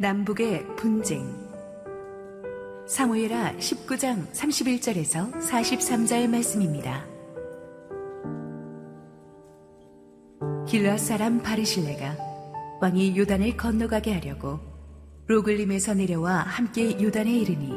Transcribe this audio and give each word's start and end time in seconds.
남북의 0.00 0.64
분쟁. 0.76 1.26
사무엘하 2.86 3.56
19장 3.56 4.30
31절에서 4.30 5.32
43절 5.40 6.28
말씀입니다. 6.28 7.04
길라 10.68 10.98
사람 10.98 11.42
바리실레가 11.42 12.16
왕이 12.80 13.18
요단을 13.18 13.56
건너가게 13.56 14.12
하려고 14.14 14.60
로글림에서 15.26 15.94
내려와 15.94 16.42
함께 16.42 16.92
요단에 17.02 17.32
이르니 17.32 17.72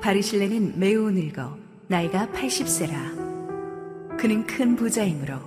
바리실레는 0.00 0.78
매우 0.78 1.10
늙어 1.10 1.58
나이가 1.88 2.26
80세라. 2.28 4.16
그는 4.16 4.46
큰 4.46 4.76
부자이므로 4.76 5.40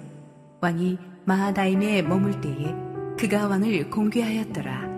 왕이 0.62 1.00
마하다임에 1.26 2.04
머물 2.04 2.40
때에 2.40 2.76
그가 3.18 3.48
왕을 3.48 3.90
공개하였더라 3.90 4.93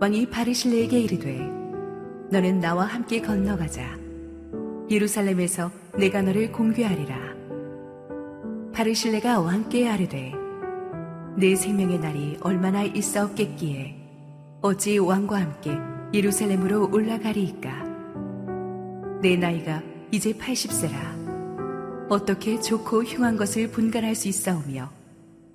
왕이 0.00 0.26
바리실레에게 0.26 1.00
이르되 1.00 1.38
너는 2.30 2.60
나와 2.60 2.84
함께 2.84 3.20
건너가자. 3.20 3.96
예루살렘에서 4.90 5.70
내가 5.96 6.20
너를 6.20 6.50
공개하리라. 6.52 7.16
바리실레가 8.72 9.40
왕께 9.40 9.88
아르되 9.88 10.32
내 11.36 11.54
생명의 11.54 12.00
날이 12.00 12.36
얼마나 12.40 12.82
있사옵겠기에 12.82 13.96
어찌 14.62 14.98
왕과 14.98 15.40
함께 15.40 15.78
예루살렘으로 16.12 16.90
올라가리이까? 16.92 17.84
내 19.22 19.36
나이가 19.36 19.82
이제 20.10 20.32
80세라. 20.32 22.08
어떻게 22.08 22.60
좋고 22.60 23.04
흉한 23.04 23.36
것을 23.36 23.70
분간할 23.70 24.14
수 24.14 24.28
있사오며 24.28 24.90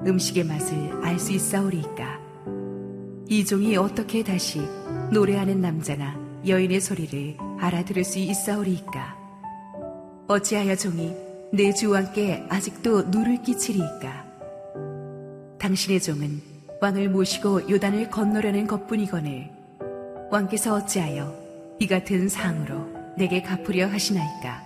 음식의 0.06 0.46
맛을 0.46 0.76
알 1.04 1.20
수 1.20 1.34
있사오리이까 1.34 2.19
이 3.32 3.46
종이 3.46 3.78
어떻게 3.78 4.24
다시 4.24 4.60
노래하는 5.12 5.62
남자나 5.62 6.20
여인의 6.48 6.82
소리를 6.82 7.38
알아들을 7.60 8.04
수 8.04 8.18
있사오리이까? 8.18 9.16
어찌하여 10.28 10.76
종이 10.76 11.14
내 11.54 11.72
주왕께 11.72 12.48
아직도 12.50 13.04
누를 13.04 13.40
끼치리이까? 13.44 14.26
당신의 15.60 16.02
종은 16.02 16.42
왕을 16.82 17.10
모시고 17.10 17.70
요단을 17.70 18.10
건너려는 18.10 18.66
것뿐이거늘 18.66 19.52
왕께서 20.32 20.74
어찌하여 20.74 21.32
이 21.78 21.86
같은 21.86 22.30
상으로 22.30 22.88
내게 23.16 23.44
갚으려 23.44 23.90
하시나이까? 23.90 24.66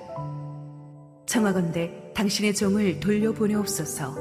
청하건대 1.26 2.14
당신의 2.14 2.56
종을 2.56 3.02
돌려보내옵소서. 3.02 4.16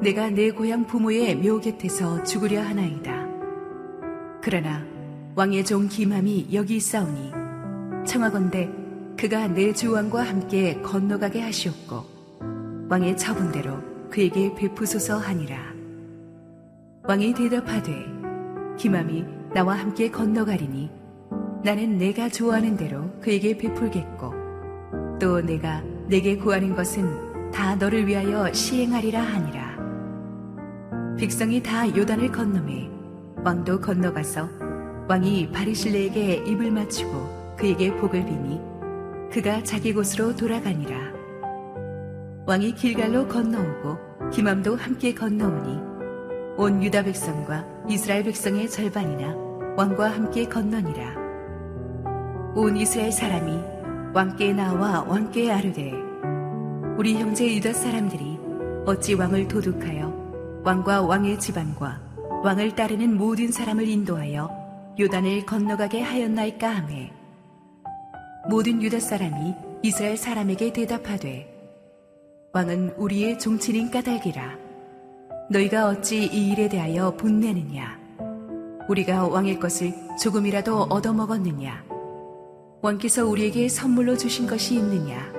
내가 0.00 0.30
내 0.30 0.52
고향 0.52 0.86
부모의 0.86 1.34
묘 1.34 1.58
곁에서 1.58 2.22
죽으려 2.22 2.62
하나이다 2.62 3.29
그러나 4.42 4.82
왕의 5.36 5.64
종 5.64 5.86
김함이 5.86 6.48
여기 6.52 6.76
있사오니 6.76 7.32
청하건대 8.06 8.70
그가 9.16 9.48
내 9.48 9.72
주왕과 9.72 10.22
함께 10.22 10.80
건너가게 10.80 11.42
하시옵고 11.42 12.04
왕의 12.88 13.16
처분대로 13.16 14.08
그에게 14.10 14.52
베푸소서 14.54 15.18
하니라. 15.18 15.58
왕이 17.04 17.34
대답하되 17.34 17.92
김함이 18.76 19.24
나와 19.54 19.78
함께 19.78 20.10
건너가리니 20.10 20.90
나는 21.62 21.98
내가 21.98 22.28
좋아하는 22.28 22.76
대로 22.76 23.10
그에게 23.20 23.56
베풀겠고 23.56 25.18
또 25.20 25.40
내가 25.42 25.82
내게 26.08 26.36
구하는 26.36 26.74
것은 26.74 27.50
다 27.52 27.76
너를 27.76 28.06
위하여 28.06 28.52
시행하리라 28.52 29.20
하니라. 29.20 29.70
백성이 31.18 31.62
다 31.62 31.86
요단을 31.94 32.32
건너매 32.32 32.89
왕도 33.42 33.80
건너가서 33.80 34.48
왕이 35.08 35.50
바리실레에게 35.50 36.44
입을 36.46 36.70
맞추고 36.70 37.56
그에게 37.56 37.94
복을 37.96 38.24
비니 38.24 38.60
그가 39.32 39.62
자기 39.62 39.94
곳으로 39.94 40.36
돌아가니라. 40.36 40.96
왕이 42.46 42.74
길갈로 42.74 43.28
건너오고 43.28 44.30
기맘도 44.30 44.76
함께 44.76 45.14
건너오니 45.14 45.80
온 46.58 46.82
유다 46.82 47.04
백성과 47.04 47.64
이스라엘 47.88 48.24
백성의 48.24 48.68
절반이나 48.68 49.34
왕과 49.76 50.10
함께 50.10 50.46
건너니라. 50.46 51.14
온 52.54 52.76
이스라엘 52.76 53.10
사람이 53.10 53.58
왕께 54.12 54.52
나와 54.52 55.02
왕께 55.02 55.50
아르되 55.50 55.94
우리 56.98 57.14
형제 57.14 57.56
유다 57.56 57.72
사람들이 57.72 58.38
어찌 58.84 59.14
왕을 59.14 59.48
도둑하여 59.48 60.60
왕과 60.62 61.02
왕의 61.02 61.38
집안과 61.38 62.09
왕을 62.42 62.74
따르는 62.74 63.18
모든 63.18 63.52
사람을 63.52 63.86
인도하여 63.86 64.48
요단을 64.98 65.44
건너가게 65.44 66.00
하였나이까 66.00 66.68
하매 66.68 67.12
모든 68.48 68.82
유다 68.82 68.98
사람이 68.98 69.54
이스라엘 69.82 70.16
사람에게 70.16 70.72
대답하되 70.72 71.60
왕은 72.52 72.94
우리의 72.96 73.38
종친인 73.38 73.90
까닭이라. 73.90 74.58
너희가 75.50 75.88
어찌 75.88 76.24
이 76.24 76.50
일에 76.50 76.68
대하여 76.68 77.14
분내느냐? 77.16 77.98
우리가 78.88 79.28
왕의 79.28 79.60
것을 79.60 79.92
조금이라도 80.20 80.84
얻어먹었느냐? 80.84 81.84
왕께서 82.82 83.26
우리에게 83.26 83.68
선물로 83.68 84.16
주신 84.16 84.46
것이 84.46 84.76
있느냐? 84.76 85.30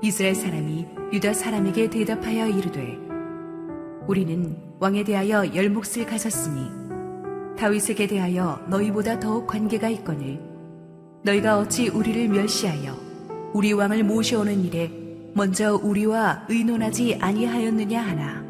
이스라엘 0.00 0.34
사람이 0.34 0.86
유다 1.12 1.34
사람에게 1.34 1.90
대답하여 1.90 2.48
이르되 2.48 3.11
우리는 4.06 4.56
왕에 4.80 5.04
대하여 5.04 5.54
열 5.54 5.70
몫을 5.70 6.06
가졌으니 6.06 6.68
다윗에게 7.56 8.06
대하여 8.06 8.60
너희보다 8.68 9.20
더욱 9.20 9.46
관계가 9.46 9.88
있거늘 9.90 10.40
너희가 11.24 11.58
어찌 11.58 11.88
우리를 11.88 12.28
멸시하여 12.28 12.96
우리 13.52 13.72
왕을 13.72 14.02
모셔오는 14.02 14.64
일에 14.64 14.90
먼저 15.34 15.76
우리와 15.76 16.46
의논하지 16.48 17.18
아니하였느냐 17.20 18.00
하나 18.00 18.44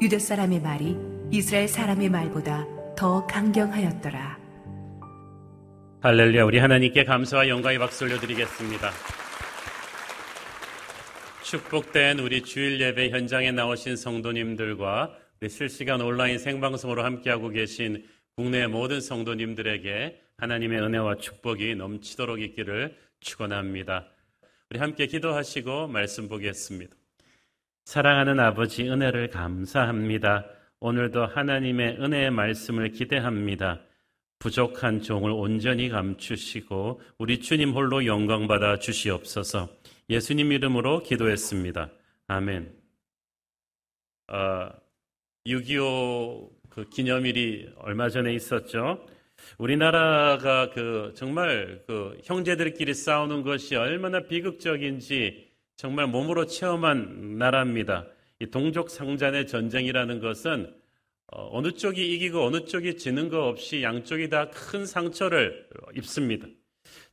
유다 0.00 0.18
사람의 0.18 0.60
말이 0.60 0.96
이스라엘 1.30 1.68
사람의 1.68 2.10
말보다 2.10 2.66
더 2.96 3.26
강경하였더라. 3.26 4.38
할렐루야 6.02 6.44
우리 6.44 6.58
하나님께 6.58 7.04
감사와 7.04 7.48
영광의 7.48 7.78
박수 7.78 8.04
올려드리겠습니다. 8.04 8.90
축복된 11.46 12.18
우리 12.18 12.42
주일 12.42 12.80
예배 12.80 13.10
현장에 13.10 13.52
나오신 13.52 13.94
성도님들과 13.94 15.16
우리 15.40 15.48
실시간 15.48 16.00
온라인 16.00 16.38
생방송으로 16.38 17.04
함께하고 17.04 17.50
계신 17.50 18.04
국내 18.34 18.66
모든 18.66 19.00
성도님들에게 19.00 20.20
하나님의 20.38 20.80
은혜와 20.80 21.18
축복이 21.18 21.76
넘치도록 21.76 22.42
있기를 22.42 22.96
축원합니다. 23.20 24.08
우리 24.70 24.80
함께 24.80 25.06
기도하시고 25.06 25.86
말씀 25.86 26.28
보겠습니다. 26.28 26.92
사랑하는 27.84 28.40
아버지 28.40 28.82
은혜를 28.82 29.30
감사합니다. 29.30 30.46
오늘도 30.80 31.26
하나님의 31.26 31.98
은혜의 32.00 32.32
말씀을 32.32 32.90
기대합니다. 32.90 33.82
부족한 34.40 35.00
종을 35.00 35.30
온전히 35.30 35.90
감추시고 35.90 37.00
우리 37.18 37.38
주님 37.38 37.70
홀로 37.70 38.04
영광 38.04 38.48
받아 38.48 38.80
주시옵소서. 38.80 39.68
예수님 40.08 40.52
이름으로 40.52 41.02
기도했습니다. 41.02 41.90
아멘. 42.28 42.72
어, 44.28 44.70
6.25그 45.46 46.90
기념일이 46.90 47.70
얼마 47.78 48.08
전에 48.08 48.34
있었죠. 48.34 49.04
우리나라가 49.58 50.70
그 50.70 51.12
정말 51.16 51.82
그 51.86 52.18
형제들끼리 52.24 52.94
싸우는 52.94 53.42
것이 53.42 53.76
얼마나 53.76 54.20
비극적인지 54.20 55.48
정말 55.76 56.06
몸으로 56.06 56.46
체험한 56.46 57.38
나라입니다. 57.38 58.06
이 58.40 58.46
동족 58.46 58.90
상잔의 58.90 59.46
전쟁이라는 59.46 60.20
것은 60.20 60.74
어, 61.28 61.60
느 61.60 61.72
쪽이 61.72 62.14
이기고 62.14 62.44
어느 62.44 62.64
쪽이 62.64 62.96
지는 62.96 63.28
것 63.28 63.40
없이 63.42 63.82
양쪽이 63.82 64.28
다 64.28 64.50
큰 64.50 64.86
상처를 64.86 65.68
입습니다. 65.96 66.46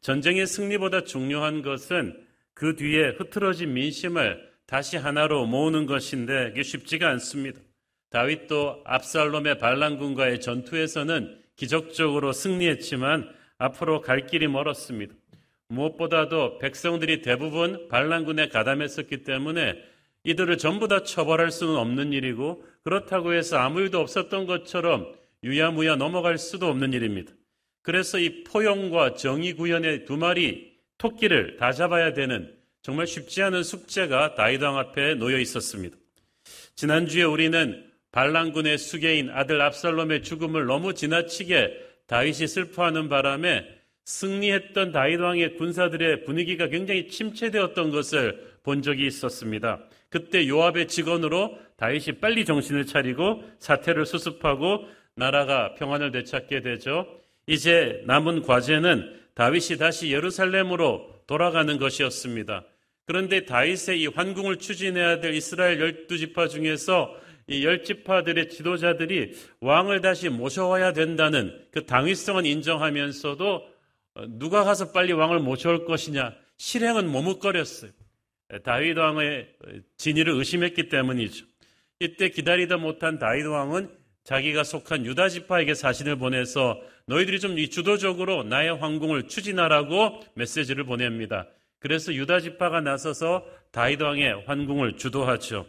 전쟁의 0.01 0.46
승리보다 0.46 1.04
중요한 1.04 1.63
것은 1.63 2.24
그 2.53 2.75
뒤에 2.75 3.09
흐트러진 3.17 3.73
민심을 3.73 4.51
다시 4.65 4.97
하나로 4.97 5.45
모으는 5.45 5.85
것인데 5.85 6.50
이게 6.51 6.63
쉽지가 6.63 7.09
않습니다. 7.09 7.59
다윗도 8.09 8.83
압살롬의 8.85 9.57
반란군과의 9.57 10.39
전투에서는 10.39 11.41
기적적으로 11.55 12.31
승리했지만 12.31 13.29
앞으로 13.57 14.01
갈 14.01 14.27
길이 14.27 14.47
멀었습니다. 14.47 15.13
무엇보다도 15.67 16.59
백성들이 16.59 17.21
대부분 17.21 17.88
반란군에 17.88 18.50
가담했었기 18.50 19.23
때문에 19.23 19.75
이들을 20.23 20.57
전부 20.57 20.88
다 20.88 21.03
처벌할 21.03 21.51
수는 21.51 21.75
없는 21.75 22.13
일이고 22.13 22.63
그렇다고 22.83 23.33
해서 23.33 23.57
아무 23.57 23.81
일도 23.81 24.00
없었던 24.00 24.45
것처럼 24.45 25.13
유야무야 25.44 25.95
넘어갈 25.97 26.38
수도 26.38 26.67
없는 26.67 26.94
일입니다. 26.94 27.33
그래서 27.81 28.19
이 28.19 28.44
포용과 28.44 29.15
정의 29.15 29.53
구현의 29.53 30.05
두 30.05 30.15
마리 30.17 30.73
토끼를 31.03 31.57
다 31.57 31.73
잡아야 31.73 32.13
되는 32.13 32.50
정말 32.81 33.07
쉽지 33.07 33.44
않은 33.44 33.63
숙제가 33.63 34.35
다이당 34.35 34.77
앞에 34.77 35.15
놓여 35.15 35.38
있었습니다. 35.38 35.97
지난주에 36.75 37.23
우리는 37.23 37.85
반란군의 38.13 38.77
수계인 38.77 39.29
아들 39.29 39.61
압살롬의 39.61 40.23
죽음을 40.23 40.65
너무 40.65 40.94
지나치게 40.94 41.77
다윗이 42.07 42.47
슬퍼하는 42.47 43.09
바람에 43.09 43.65
승리했던 44.05 44.94
다윗 44.94 45.19
왕의 45.19 45.55
군사들의 45.55 46.23
분위기가 46.23 46.67
굉장히 46.67 47.09
침체되었던 47.09 47.91
것을 47.91 48.53
본 48.63 48.81
적이 48.81 49.07
있었습니다. 49.07 49.83
그때 50.09 50.47
요압의 50.47 50.88
직원으로 50.88 51.57
다윗이 51.75 52.19
빨리 52.21 52.45
정신을 52.45 52.85
차리고 52.85 53.44
사태를 53.59 54.05
수습하고 54.05 54.88
나라가 55.15 55.73
평안을 55.75 56.11
되찾게 56.11 56.61
되죠. 56.61 57.07
이제 57.45 58.03
남은 58.05 58.44
과제는 58.44 59.23
다윗이 59.35 59.77
다시 59.80 60.12
예루살렘으로 60.12 61.09
돌아가는 61.27 61.77
것이었습니다. 61.77 62.65
그런데 63.06 63.45
다윗의 63.45 64.01
이 64.01 64.07
환궁을 64.07 64.59
추진해야 64.59 65.19
될 65.19 65.33
이스라엘 65.33 65.80
열두 65.80 66.18
지파 66.18 66.47
중에서 66.47 67.15
이 67.47 67.63
열 67.63 67.83
지파들의 67.83 68.50
지도자들이 68.50 69.33
왕을 69.59 70.01
다시 70.01 70.30
모셔와야 70.30 70.94
된다는 70.94 71.65
그 71.71 71.85
당위성은 71.85 72.45
인정하면서도 72.45 73.69
누가 74.39 74.63
가서 74.63 74.91
빨리 74.91 75.12
왕을 75.12 75.39
모셔올 75.39 75.86
것이냐 75.86 76.33
실행은 76.57 77.12
머뭇거렸어요. 77.12 77.91
다윗 78.63 78.97
왕의 78.97 79.50
진위를 79.97 80.33
의심했기 80.33 80.88
때문이죠. 80.88 81.45
이때 82.00 82.29
기다리다 82.29 82.77
못한 82.77 83.19
다윗 83.19 83.45
왕은 83.45 83.89
자기가 84.24 84.64
속한 84.64 85.06
유다 85.06 85.30
지파에게 85.30 85.74
사신을 85.74 86.18
보내서 86.18 86.80
너희들이 87.06 87.40
좀 87.40 87.58
주도적으로 87.58 88.44
나의 88.44 88.75
황궁을 88.78 89.28
추진하라고 89.28 90.22
메시지를 90.36 90.86
보냅니다. 90.86 91.48
그래서 91.80 92.14
유다 92.14 92.40
지파가 92.40 92.80
나서서 92.80 93.46
다윗 93.72 94.02
왕의 94.02 94.46
환궁을 94.46 94.96
주도하죠. 94.96 95.66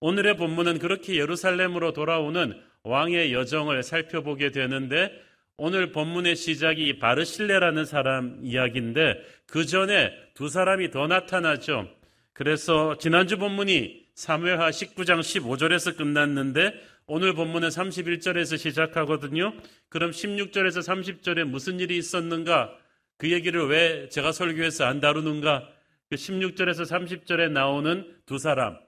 오늘의 0.00 0.36
본문은 0.36 0.80
그렇게 0.80 1.14
예루살렘으로 1.14 1.92
돌아오는 1.92 2.60
왕의 2.82 3.32
여정을 3.32 3.84
살펴보게 3.84 4.50
되는데 4.50 5.12
오늘 5.56 5.92
본문의 5.92 6.34
시작이 6.34 6.98
바르실레라는 6.98 7.84
사람 7.84 8.40
이야기인데 8.42 9.20
그 9.46 9.64
전에 9.64 10.12
두 10.34 10.48
사람이 10.48 10.90
더 10.90 11.06
나타나죠. 11.06 11.88
그래서 12.32 12.98
지난주 12.98 13.38
본문이 13.38 14.02
사무엘하 14.14 14.70
19장 14.70 15.20
15절에서 15.20 15.96
끝났는데 15.96 16.74
오늘 17.06 17.34
본문은 17.34 17.68
31절에서 17.68 18.56
시작하거든요. 18.58 19.52
그럼 19.88 20.10
16절에서 20.12 20.78
30절에 20.80 21.44
무슨 21.44 21.80
일이 21.80 21.96
있었는가? 21.96 22.76
그 23.18 23.30
얘기를 23.30 23.66
왜 23.68 24.08
제가 24.08 24.32
설교해서 24.32 24.84
안 24.84 25.00
다루는가? 25.00 25.68
그 26.08 26.16
16절에서 26.16 26.84
30절에 26.86 27.50
나오는 27.50 28.16
두 28.26 28.38
사람, 28.38 28.78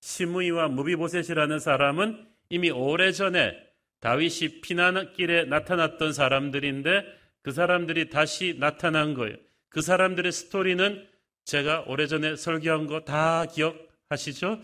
시므이와 0.00 0.68
무비보셋이라는 0.68 1.58
사람은 1.58 2.26
이미 2.50 2.70
오래전에 2.70 3.56
다윗이 4.00 4.60
피난길에 4.62 5.44
나타났던 5.44 6.12
사람들인데 6.12 7.04
그 7.42 7.52
사람들이 7.52 8.10
다시 8.10 8.56
나타난 8.58 9.14
거예요. 9.14 9.36
그 9.68 9.80
사람들의 9.80 10.30
스토리는 10.30 11.06
제가 11.44 11.84
오래전에 11.86 12.36
설교한 12.36 12.86
거 12.86 13.00
다 13.04 13.46
기억하시죠? 13.46 14.60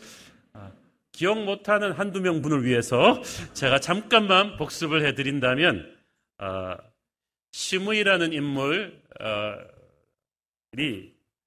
아, 1.18 1.20
기억 1.20 1.44
못하는 1.44 1.92
한두 1.92 2.20
명 2.20 2.42
분을 2.42 2.64
위해서 2.64 3.20
제가 3.54 3.80
잠깐만 3.80 4.56
복습을 4.56 5.04
해드린다면 5.06 5.96
아, 6.38 6.78
시므이라는 7.52 8.32
인물이 8.32 8.92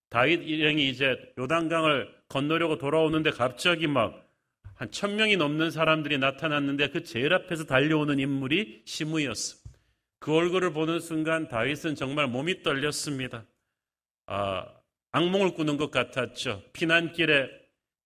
다윗 0.10 0.42
일행이 0.48 0.90
이제 0.90 1.34
요단강을 1.38 2.14
건너려고 2.28 2.78
돌아오는데 2.78 3.32
갑자기 3.32 3.88
막 3.88 4.32
한 4.82 4.90
천 4.90 5.16
명이 5.16 5.38
넘는 5.38 5.70
사람들이 5.70 6.18
나타났는데 6.18 6.90
그 6.90 7.04
제일 7.04 7.34
앞에서 7.36 7.66
달려오는 7.66 8.18
인물이 8.18 8.82
시므이였어. 8.86 9.58
그 10.20 10.36
얼굴을 10.36 10.74
보는 10.74 11.00
순간 11.00 11.48
다윗은 11.50 11.94
정말 11.94 12.26
몸이 12.26 12.64
떨렸습니다. 12.64 13.46
아, 14.26 14.66
악몽을 15.12 15.54
꾸는 15.54 15.78
것 15.78 15.92
같았죠. 15.92 16.64
피난길에 16.74 17.48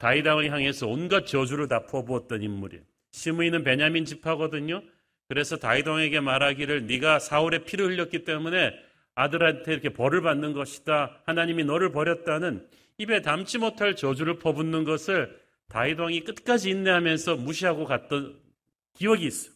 다이당을 0.06 0.52
향해서 0.52 0.88
온갖 0.88 1.26
저주를 1.26 1.68
다 1.68 1.88
퍼부었던 1.88 2.44
인물이에요. 2.44 2.84
시므이는 3.14 3.64
베냐민 3.64 4.06
집하거든요. 4.06 4.84
그래서 5.28 5.58
다이당에게 5.58 6.20
말하기를 6.20 6.86
네가 6.86 7.18
사울의 7.18 7.66
피를 7.66 7.88
흘렸기 7.88 8.24
때문에 8.24 8.76
아들한테 9.16 9.74
이렇게 9.74 9.90
벌을 9.90 10.22
받는 10.22 10.54
것이다. 10.54 11.24
하나님이 11.26 11.64
너를 11.64 11.92
버렸다는 11.92 12.68
입에 13.00 13.24
담지 13.24 13.58
못할 13.58 13.96
저주를 13.96 14.38
퍼붓는 14.38 14.84
것을 14.84 15.40
다이당이 15.70 16.24
끝까지 16.24 16.70
인내하면서 16.70 17.38
무시하고 17.38 17.86
갔던 17.86 18.40
기억이 18.94 19.26
있어요. 19.26 19.56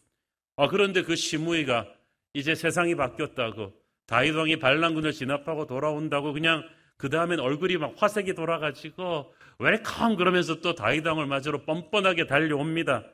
아, 0.56 0.68
그런데 0.68 1.04
그 1.04 1.16
시므이가 1.16 1.86
이제 2.34 2.56
세상이 2.56 2.96
바뀌었다고 2.96 3.72
다윗 4.08 4.33
왕이 4.33 4.58
반란군을 4.58 5.12
진압하고 5.12 5.68
돌아온다고 5.68 6.34
그냥 6.34 6.68
그 6.98 7.10
다음엔 7.10 7.40
얼굴이 7.40 7.78
막 7.78 7.94
화색이 7.96 8.34
돌아가지고 8.34 9.32
welcome 9.60 10.16
그러면서 10.16 10.62
또 10.62 10.74
다윗 10.74 10.95
왕을 10.95 11.26
맞으러 11.28 11.64
뻔뻔하게 11.64 12.28
달려옵니다. 12.28 13.06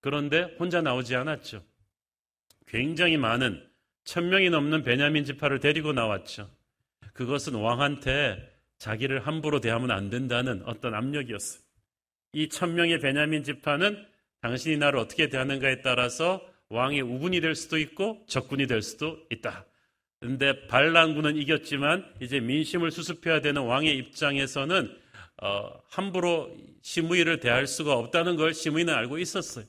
그런데 0.00 0.54
혼자 0.58 0.82
나오지 0.82 1.14
않았죠. 1.14 1.62
굉장히 2.66 3.16
많은 3.16 3.64
천 4.04 4.28
명이 4.28 4.50
넘는 4.50 4.82
베냐민 4.82 5.24
지파를 5.24 5.60
데리고 5.60 5.92
나왔죠. 5.92 6.50
그것은 7.12 7.54
왕한테 7.54 8.50
자기를 8.78 9.26
함부로 9.26 9.60
대하면 9.60 9.90
안 9.92 10.10
된다는 10.10 10.62
어떤 10.66 10.94
압력이었어요. 10.94 11.62
이 12.34 12.48
천 12.48 12.74
명의 12.74 12.98
베냐민 12.98 13.44
지파는 13.44 14.04
당신이 14.40 14.78
나를 14.78 14.98
어떻게 14.98 15.28
대하는가에 15.28 15.82
따라서 15.82 16.42
왕의 16.70 17.02
우군이 17.02 17.40
될 17.40 17.54
수도 17.54 17.78
있고 17.78 18.24
적군이 18.26 18.66
될 18.66 18.82
수도 18.82 19.18
있다. 19.30 19.66
근데 20.18 20.66
반란군은 20.66 21.36
이겼지만 21.36 22.10
이제 22.20 22.40
민심을 22.40 22.90
수습해야 22.90 23.40
되는 23.40 23.62
왕의 23.62 23.96
입장에서는 23.98 24.96
어, 25.42 25.82
함부로 25.88 26.54
시무이를 26.82 27.40
대할 27.40 27.66
수가 27.66 27.94
없다는 27.94 28.36
걸 28.36 28.54
시무이는 28.54 28.94
알고 28.94 29.18
있었어요. 29.18 29.64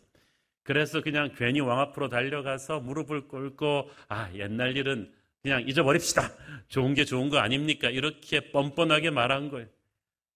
그래서 0.61 1.01
그냥 1.01 1.31
괜히 1.35 1.61
왕 1.61 1.79
앞으로 1.79 2.09
달려가서 2.09 2.81
무릎을 2.81 3.27
꿇고 3.27 3.89
아 4.07 4.31
옛날 4.35 4.77
일은 4.77 5.11
그냥 5.41 5.67
잊어버립시다. 5.67 6.31
좋은 6.69 6.93
게 6.93 7.05
좋은 7.05 7.29
거 7.29 7.39
아닙니까? 7.39 7.89
이렇게 7.89 8.51
뻔뻔하게 8.51 9.09
말한 9.09 9.49
거예요. 9.49 9.67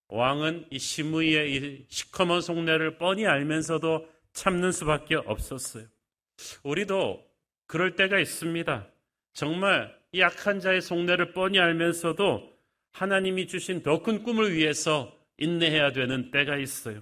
왕은 0.10 0.68
이 0.72 0.80
시무이의 0.80 1.56
이 1.56 1.86
시커먼 1.88 2.42
속내를 2.42 2.98
뻔히 2.98 3.28
알면서도 3.28 4.10
참는 4.34 4.72
수밖에 4.72 5.15
없었어요. 5.15 5.86
우리도 6.63 7.24
그럴 7.67 7.96
때가 7.96 8.20
있습니다. 8.20 8.88
정말 9.34 9.96
이 10.13 10.20
약한 10.20 10.60
자의 10.60 10.82
속내를 10.82 11.34
뻔히 11.34 11.60
알면서도 11.60 12.58
하나님이 12.94 13.48
주신 13.48 13.84
더 13.84 14.01
큰 14.01 14.24
꿈을 14.24 14.53
위해서 14.56 15.16
인내해야 15.38 15.91
되는 15.91 16.32
때가 16.32 16.58
있어요. 16.58 17.01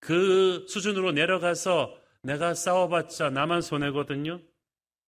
그 0.00 0.66
수준으로 0.68 1.12
내려가서 1.12 1.96
내가 2.22 2.54
싸워봤자 2.54 3.30
나만 3.30 3.62
손해거든요. 3.62 4.40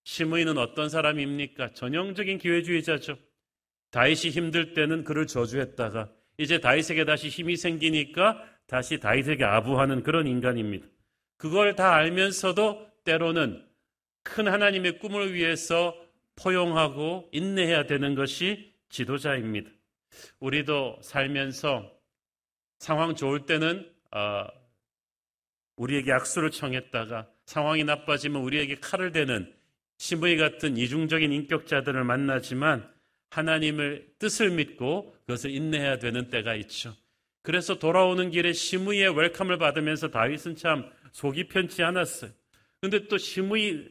시므이는 0.05 0.57
어떤 0.59 0.89
사람입니까? 0.89 1.73
전형적인 1.73 2.39
기회주의자죠. 2.39 3.19
다윗이 3.91 4.31
힘들 4.31 4.75
때는 4.75 5.05
그를 5.05 5.27
저주했다가 5.27 6.11
이제 6.39 6.61
다윗에게 6.61 7.05
다시 7.05 7.29
힘이 7.29 7.57
생기니까 7.57 8.45
다시 8.67 9.01
다윗에게 9.01 9.45
아부하는 9.45 10.03
그런 10.03 10.27
인간입니다. 10.27 10.87
그걸 11.39 11.75
다 11.77 11.95
알면서도 11.95 12.87
때로는 13.05 13.65
큰 14.23 14.49
하나님의 14.49 14.99
꿈을 14.99 15.35
위해서 15.35 15.95
포용하고 16.37 17.29
인내해야 17.33 17.87
되는 17.87 18.15
것이 18.15 18.75
지도자입니다. 18.89 19.71
우리도 20.41 20.99
살면서 21.03 21.96
상황 22.79 23.15
좋을 23.15 23.47
때는 23.47 23.91
어, 24.13 24.47
우리에게 25.77 26.13
악수를 26.13 26.51
청했다가 26.51 27.29
상황이 27.45 27.85
나빠지면 27.85 28.43
우리에게 28.43 28.77
칼을 28.77 29.13
대는 29.13 29.53
시므이 29.99 30.37
같은 30.37 30.77
이중적인 30.77 31.33
인격자들을 31.33 32.05
만나지만 32.05 32.91
하나님을 33.31 34.15
뜻을 34.19 34.51
믿고 34.51 35.15
그것을 35.27 35.51
인내해야 35.51 35.99
되는 35.99 36.31
때가 36.31 36.55
있죠. 36.57 36.95
그래서 37.43 37.79
돌아오는 37.79 38.31
길에 38.31 38.53
시므이의 38.53 39.17
웰컴을 39.17 39.59
받으면서 39.59 40.11
다윗은 40.11 40.57
참 40.57 40.91
속이 41.13 41.49
편치 41.49 41.83
않았어요. 41.83 42.31
근데 42.81 43.07
또 43.09 43.19
시므이 43.19 43.89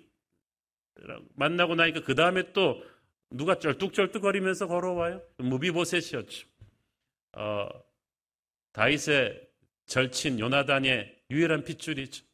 만나고 1.35 1.75
나니까 1.75 2.01
그 2.01 2.15
다음에 2.15 2.53
또 2.53 2.83
누가 3.29 3.59
쩔뚝쩔뚝거리면서 3.59 4.67
걸어와요? 4.67 5.21
무비보셋이었죠. 5.37 6.47
어, 7.33 7.67
다윗의 8.75 9.41
절친 9.86 10.38
요나단의 10.38 11.15
유일한 11.32 11.63
핏줄이죠. 11.63 12.25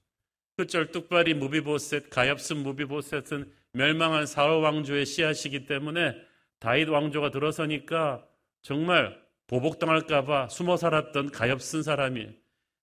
그 0.57 0.65
쩔뚝발이 0.65 1.35
무비보셋, 1.35 2.09
가엾은 2.09 2.63
무비보셋은 2.63 3.51
멸망한 3.73 4.25
사울 4.25 4.63
왕조의 4.63 5.05
씨앗이기 5.05 5.67
때문에 5.67 6.15
다윗 6.59 6.89
왕조가 6.89 7.29
들어서니까 7.29 8.25
정말 8.63 9.21
보복당할까봐 9.45 10.49
숨어 10.49 10.77
살았던 10.77 11.29
가엾은 11.29 11.83
사람이 11.83 12.29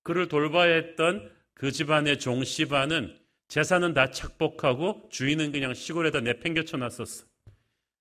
그를 0.05 0.29
돌봐야 0.29 0.75
했던 0.75 1.29
그 1.55 1.73
집안의 1.73 2.21
종 2.21 2.45
시바는 2.45 3.19
재산은 3.49 3.93
다 3.93 4.13
착복하고 4.13 5.09
주인은 5.11 5.51
그냥 5.51 5.75
시골에다 5.75 6.21
내팽겨쳐 6.21 6.77
놨었어. 6.77 7.27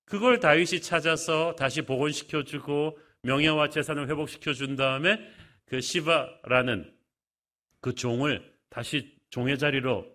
그걸 0.04 0.38
다윗이 0.38 0.82
찾아서 0.82 1.56
다시 1.56 1.82
복원시켜주고 1.82 2.96
명예와 3.22 3.70
재산을 3.70 4.08
회복시켜준 4.08 4.76
다음에 4.76 5.18
그 5.68 5.80
시바라는 5.80 6.94
그 7.80 7.94
종을 7.94 8.54
다시 8.70 9.16
종의 9.30 9.58
자리로 9.58 10.06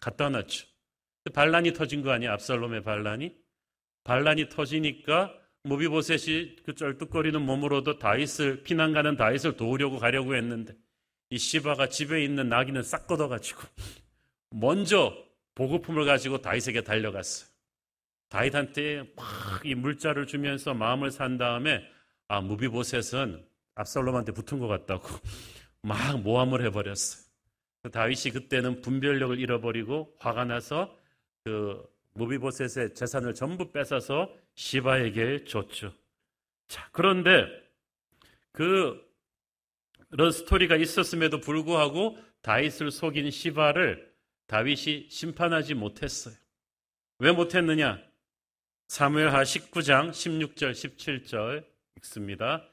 갖다 0.00 0.28
놨죠. 0.28 0.66
반란이 1.34 1.72
터진 1.74 2.02
거 2.02 2.10
아니야? 2.10 2.32
압살롬의 2.34 2.82
반란이? 2.82 3.34
반란이 4.04 4.48
터지니까 4.48 5.34
무비보셋이 5.64 6.56
그 6.64 6.74
쩔뚝거리는 6.74 7.40
몸으로도 7.42 7.98
다윗을 7.98 8.62
피난 8.62 8.92
가는 8.92 9.16
다윗을 9.16 9.56
도우려고 9.56 9.98
가려고 9.98 10.34
했는데 10.34 10.74
이 11.28 11.38
시바가 11.38 11.88
집에 11.88 12.24
있는 12.24 12.48
나귀는 12.48 12.82
싹 12.82 13.06
걷어가지고 13.06 13.60
먼저 14.50 15.14
보급품을 15.54 16.06
가지고 16.06 16.38
다윗에게 16.40 16.82
달려갔어요. 16.82 17.50
다윗한테 18.30 19.12
막 19.16 19.40
이 19.64 19.74
물자를 19.74 20.26
주면서 20.26 20.74
마음을 20.74 21.10
산 21.10 21.36
다음에 21.36 21.82
아 22.28 22.40
무비보셋은 22.40 23.44
압살롬한테 23.74 24.32
붙은 24.32 24.58
것 24.58 24.68
같다고 24.68 25.08
막 25.82 26.20
모함을 26.20 26.64
해버렸어요. 26.66 27.24
다윗이 27.92 28.32
그때는 28.32 28.82
분별력을 28.82 29.38
잃어버리고 29.38 30.14
화가 30.18 30.44
나서 30.44 30.94
그 31.44 31.82
무비보셋의 32.14 32.94
재산을 32.94 33.34
전부 33.34 33.70
뺏어서 33.72 34.30
시바에게 34.54 35.44
줬죠. 35.44 35.94
자, 36.68 36.88
그런데 36.92 37.46
그 38.52 39.00
그런 40.10 40.32
스토리가 40.32 40.76
있었음에도 40.76 41.40
불구하고 41.40 42.18
다윗을 42.42 42.90
속인 42.90 43.30
시바를 43.30 44.12
다윗이 44.46 45.08
심판하지 45.08 45.74
못했어요. 45.74 46.34
왜 47.18 47.32
못했느냐? 47.32 48.02
사무엘하 48.88 49.42
19장 49.42 50.10
16절 50.10 50.72
17절 50.72 51.64
읽습니다. 51.98 52.69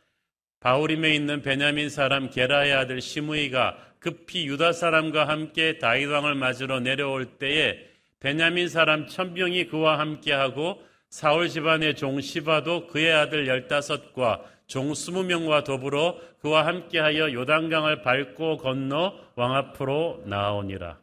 바울임에 0.60 1.14
있는 1.14 1.42
베냐민 1.42 1.90
사람 1.90 2.30
게라의 2.30 2.74
아들 2.74 3.02
시므이가 3.02 3.78
급히 4.00 4.48
유다 4.48 4.74
사람과 4.74 5.28
함께 5.28 5.78
다윗 5.78 6.06
왕을 6.06 6.36
맞으러 6.36 6.80
내려올 6.80 7.26
때에 7.26 7.78
베냐민 8.20 8.68
사람 8.68 9.08
천병이 9.08 9.68
그와 9.68 10.00
함께하고 10.00 10.82
사울 11.10 11.50
집안의 11.50 11.96
종 11.96 12.20
시바도 12.20 12.88
그의 12.88 13.14
아들 13.14 13.48
열다섯과 13.48 14.44
종 14.68 14.94
스무 14.94 15.24
명과 15.24 15.64
더불어 15.64 16.20
그와 16.40 16.66
함께하여 16.66 17.32
요단강을 17.32 18.02
밟고 18.02 18.58
건너 18.58 19.14
왕 19.36 19.56
앞으로 19.56 20.24
나오니라. 20.26 21.00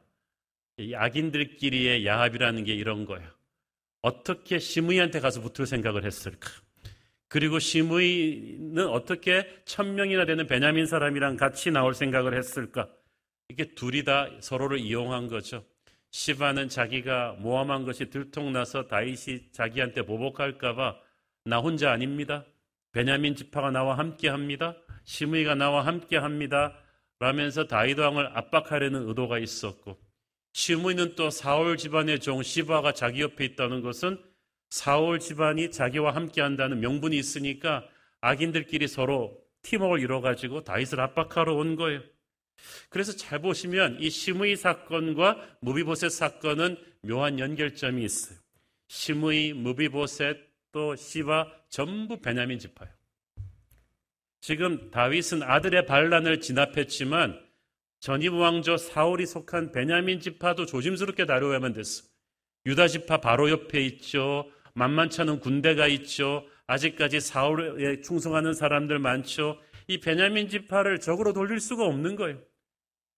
이 0.79 0.95
악인들끼리의 0.95 2.05
야합이라는 2.05 2.65
게 2.65 2.75
이런 2.75 3.07
거예요. 3.07 3.27
어떻게 4.03 4.59
시므이한테 4.59 5.21
가서 5.21 5.41
붙을 5.41 5.67
생각을 5.67 6.05
했을까? 6.05 6.51
그리고 7.35 7.59
시므이는 7.59 8.87
어떻게 8.87 9.45
천 9.65 9.97
명이나 9.97 10.25
되는 10.25 10.47
베냐민 10.47 10.87
사람이랑 10.87 11.37
같이 11.37 11.73
나올 11.73 11.93
생각을 11.93 12.39
했을까? 12.39 12.89
이게 13.49 13.75
둘이 13.75 14.05
다 14.05 14.31
서로를 14.39 14.79
이용한 14.79 15.27
거죠. 15.27 15.65
시바는 16.13 16.69
자기가 16.69 17.33
모함한 17.41 17.87
것이 17.87 18.09
들통나서 18.09 18.87
다윗이 18.87 19.51
자기한테 19.51 20.03
보복할까봐 20.03 20.97
나 21.47 21.59
혼자 21.59 21.91
아닙니다. 21.91 22.45
베냐민 22.93 23.35
지파가 23.35 23.73
나와 23.73 23.99
함께합니다. 23.99 24.77
시므이가 25.03 25.57
나와 25.57 25.85
함께합니다. 25.85 26.79
라면서 27.19 27.67
다윗 27.67 27.99
왕을 27.99 28.31
압박하려는 28.33 29.09
의도가 29.09 29.41
있었고 29.41 29.99
시므이는 30.53 31.17
또 31.17 31.31
사울 31.31 31.79
집안의 31.79 32.21
종 32.21 32.45
시바가 32.45 32.93
자기 32.93 33.23
옆에 33.23 33.45
있다는 33.45 33.81
것은 33.81 34.23
사울 34.75 35.21
집안이 35.21 35.71
자기와 35.71 36.17
함께 36.17 36.41
한다는 36.41 36.81
명분이 36.81 37.17
있으니까 37.17 37.87
악인들끼리 38.21 38.89
서로 38.89 39.41
팀워크를 39.63 40.03
이뤄가지고 40.03 40.65
다윗을 40.65 41.01
압박하러 41.01 41.55
온 41.55 41.77
거예요. 41.77 42.01
그래서 42.89 43.13
잘 43.13 43.41
보시면 43.41 43.99
이 44.01 44.11
시므이 44.11 44.57
사건과 44.57 45.59
무비보셋 45.61 46.11
사건은 46.11 46.77
묘한 47.03 47.39
연결점이 47.39 48.05
있어요. 48.05 48.37
시므이, 48.89 49.53
무비보셋, 49.53 50.39
또 50.73 50.97
시바 50.97 51.53
전부 51.69 52.21
베냐민 52.21 52.59
지파예요. 52.59 52.93
지금 54.41 54.91
다윗은 54.91 55.45
아들의 55.45 55.87
반란을 55.87 56.41
진압했지만 56.41 57.41
전임 58.01 58.41
왕조 58.41 58.77
사울이 58.77 59.25
속한 59.25 59.71
베냐민 59.71 60.19
지파도 60.19 60.67
조심스럽게 60.67 61.27
다루어야만 61.27 61.75
됐어. 61.75 62.03
유다 62.67 62.89
지파 62.89 63.19
바로 63.19 63.51
옆에 63.51 63.81
있죠. 63.85 64.51
만만찮은 64.75 65.41
군대가 65.41 65.87
있죠. 65.89 66.47
아직까지 66.67 67.21
사울에 67.21 68.01
충성하는 68.01 68.55
사람들 68.55 68.99
많죠. 68.99 69.59
이 69.87 70.01
베냐민 70.01 70.49
지파를 70.49 71.01
적으로 71.01 71.33
돌릴 71.33 71.61
수가 71.61 71.85
없는 71.85 72.17
거예요. 72.17 72.39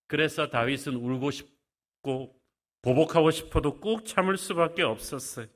그래서 0.07 0.49
다윗은 0.49 0.95
울고 0.95 1.31
싶고 1.31 2.35
보복하고 2.81 3.31
싶어도 3.31 3.79
꾹 3.79 4.05
참을 4.05 4.37
수밖에 4.37 4.83
없었어요. 4.83 5.47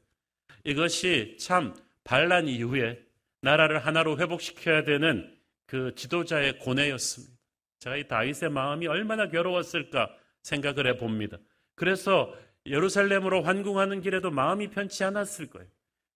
이것이 0.64 1.38
참 1.40 1.74
반란 2.04 2.48
이후에 2.48 3.00
나라를 3.42 3.80
하나로 3.80 4.18
회복시켜야 4.18 4.84
되는 4.84 5.36
그 5.66 5.94
지도자의 5.96 6.60
고뇌였습니다. 6.60 7.34
제가 7.80 7.98
이 7.98 8.08
다윗의 8.08 8.50
마음이 8.52 8.88
얼마나 8.88 9.30
괴로웠을까 9.30 10.16
생각을 10.44 10.88
해 10.88 10.98
봅니다. 10.98 11.38
그래서 11.76 12.34
예루살렘으로 12.66 13.42
환궁하는 13.42 14.02
길에도 14.02 14.30
마음이 14.30 14.70
편치 14.70 15.04
않았을 15.04 15.50
거예요. 15.50 15.68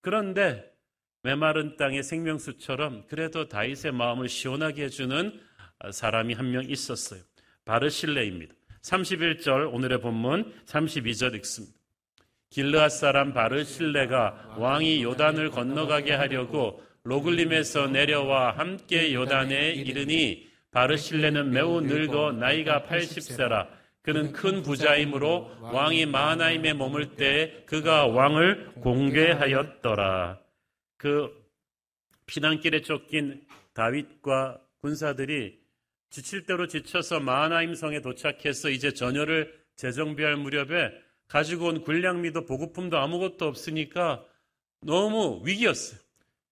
그런데 0.05 0.63
메마른 1.23 1.77
땅의 1.77 2.03
생명수처럼 2.03 3.07
그래도 3.07 3.47
다윗의 3.49 3.91
마음을 3.91 4.29
시원하게 4.29 4.83
해주는 4.83 5.41
사람이 5.91 6.35
한 6.35 6.51
명 6.51 6.63
있었어요. 6.69 7.21
바르실레입니다. 7.65 8.53
31절 8.83 9.73
오늘의 9.73 10.01
본문 10.01 10.53
32절 10.67 11.33
읽습니다. 11.37 11.75
길르앗 12.51 12.91
사람 12.91 13.33
바르실레가 13.33 14.57
왕이 14.59 15.01
요단을 15.01 15.49
건너가게 15.49 16.13
하려고 16.13 16.83
로글림에서 17.03 17.87
내려와 17.87 18.51
함께 18.59 19.11
요단에 19.11 19.71
이르니 19.71 20.47
바르실레는 20.69 21.49
매우 21.49 21.81
늙어 21.81 22.31
나이가 22.33 22.83
80세라 22.83 23.67
그는 24.05 24.33
큰 24.33 24.61
부자이므로 24.61 25.49
왕이 25.61 26.05
마하나임에 26.05 26.75
머물 26.75 27.15
때 27.15 27.63
그가 27.65 28.05
왕을 28.05 28.73
공개하였더라. 28.75 30.39
그 30.97 31.31
피난길에 32.27 32.83
쫓긴 32.83 33.43
다윗과 33.73 34.61
군사들이 34.81 35.59
지칠 36.11 36.45
대로 36.45 36.67
지쳐서 36.67 37.19
마하나임 37.19 37.73
성에 37.73 38.01
도착해서 38.01 38.69
이제 38.69 38.93
전열을 38.93 39.59
재정비할 39.75 40.37
무렵에 40.37 40.91
가지고 41.27 41.69
온 41.69 41.81
군량미도 41.81 42.45
보급품도 42.45 42.99
아무것도 42.99 43.47
없으니까 43.47 44.23
너무 44.81 45.41
위기였어요. 45.43 45.99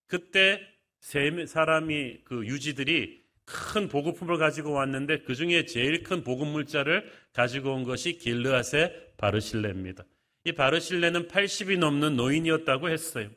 그때 0.08 0.60
세 1.02 1.46
사람이 1.46 2.22
그 2.24 2.48
유지들이 2.48 3.23
큰 3.46 3.90
보급품을 3.90 4.38
가지고 4.38 4.72
왔는데 4.72 5.20
그 5.20 5.36
중에 5.36 5.66
제일 5.66 6.04
큰 6.04 6.24
보급 6.24 6.48
물자를 6.48 7.10
가지고 7.34 7.74
온 7.74 7.84
것이 7.84 8.18
길르앗의 8.18 9.14
바르실레입니다. 9.18 10.06
이 10.46 10.52
바르실레는 10.52 11.28
80이 11.28 11.78
넘는 11.78 12.16
노인이었다고 12.16 12.90
했어요. 12.90 13.30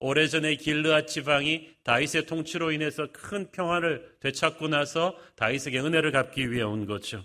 오래전에 0.00 0.56
길르앗 0.56 1.08
지방이 1.08 1.68
다윗의 1.82 2.26
통치로 2.26 2.72
인해서 2.72 3.08
큰 3.12 3.50
평화를 3.50 4.16
되찾고 4.20 4.68
나서 4.68 5.18
다윗에게 5.36 5.80
은혜를 5.80 6.12
갚기 6.12 6.52
위해 6.52 6.62
온 6.62 6.86
거죠. 6.86 7.24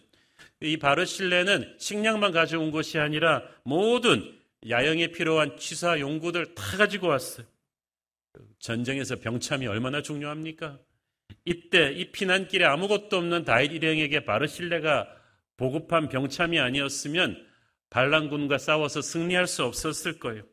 이 0.61 0.77
바르실레는 0.77 1.75
식량만 1.77 2.31
가져온 2.31 2.71
것이 2.71 2.97
아니라 2.97 3.43
모든 3.63 4.37
야영에 4.67 5.07
필요한 5.07 5.57
취사 5.57 5.99
용구들 5.99 6.55
다 6.55 6.77
가지고 6.77 7.07
왔어요. 7.07 7.45
전쟁에서 8.59 9.17
병참이 9.17 9.67
얼마나 9.67 10.01
중요합니까? 10.01 10.79
이때 11.45 11.91
이 11.91 12.11
피난길에 12.11 12.65
아무것도 12.65 13.17
없는 13.17 13.43
다윗 13.43 13.71
일행에게 13.73 14.25
바르실레가 14.25 15.07
보급한 15.57 16.09
병참이 16.09 16.59
아니었으면 16.59 17.45
반란군과 17.89 18.57
싸워서 18.57 19.01
승리할 19.01 19.47
수 19.47 19.63
없었을 19.63 20.19
거예요. 20.19 20.43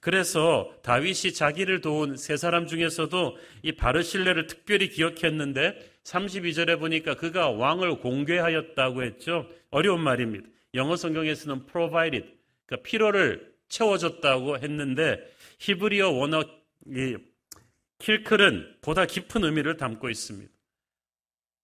그래서 0.00 0.72
다윗이 0.82 1.32
자기를 1.34 1.80
도운 1.80 2.16
세 2.16 2.36
사람 2.36 2.66
중에서도 2.66 3.36
이 3.62 3.72
바르실레를 3.72 4.46
특별히 4.46 4.88
기억했는데 4.88 5.78
32절에 6.04 6.78
보니까 6.78 7.14
그가 7.14 7.50
왕을 7.50 8.00
공개하였다고 8.00 9.02
했죠. 9.02 9.48
어려운 9.70 10.00
말입니다. 10.00 10.48
영어 10.74 10.96
성경에서는 10.96 11.66
provided, 11.66 12.26
그러니까 12.66 12.88
필요를 12.88 13.54
채워줬다고 13.68 14.58
했는데 14.58 15.20
히브리어 15.58 16.10
원어 16.10 16.44
이 16.86 17.16
킬클은 17.98 18.78
보다 18.82 19.06
깊은 19.06 19.44
의미를 19.44 19.76
담고 19.76 20.08
있습니다. 20.10 20.52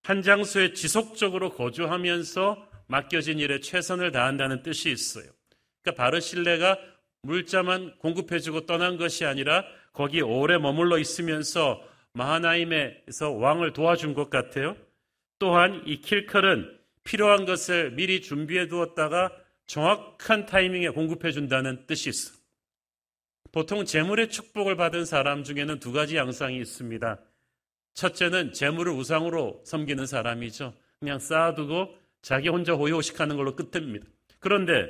한 0.04 0.22
장소에 0.22 0.72
지속적으로 0.72 1.50
거주하면서 1.50 2.68
맡겨진 2.88 3.38
일에 3.38 3.60
최선을 3.60 4.10
다한다는 4.12 4.62
뜻이 4.62 4.90
있어요. 4.90 5.30
그러니까 5.82 6.02
바르실레가 6.02 6.78
물자만 7.22 7.98
공급해주고 7.98 8.66
떠난 8.66 8.96
것이 8.96 9.24
아니라 9.24 9.64
거기 9.92 10.20
오래 10.20 10.58
머물러 10.58 10.98
있으면서 10.98 11.82
마하나임에서 12.14 13.30
왕을 13.30 13.72
도와준 13.72 14.14
것 14.14 14.28
같아요. 14.28 14.76
또한 15.38 15.82
이 15.86 16.00
킬컬은 16.00 16.78
필요한 17.04 17.44
것을 17.44 17.92
미리 17.92 18.20
준비해 18.20 18.68
두었다가 18.68 19.32
정확한 19.66 20.46
타이밍에 20.46 20.88
공급해 20.90 21.32
준다는 21.32 21.86
뜻이 21.86 22.10
있어. 22.10 22.41
보통 23.50 23.84
재물의 23.84 24.30
축복을 24.30 24.76
받은 24.76 25.04
사람 25.04 25.44
중에는 25.44 25.80
두 25.80 25.92
가지 25.92 26.16
양상이 26.16 26.58
있습니다. 26.58 27.20
첫째는 27.94 28.52
재물을 28.52 28.92
우상으로 28.92 29.62
섬기는 29.64 30.06
사람이죠. 30.06 30.74
그냥 31.00 31.18
쌓아두고 31.18 31.94
자기 32.22 32.48
혼자 32.48 32.74
호요식하는 32.74 33.36
걸로 33.36 33.56
끝입니다. 33.56 34.06
그런데 34.38 34.88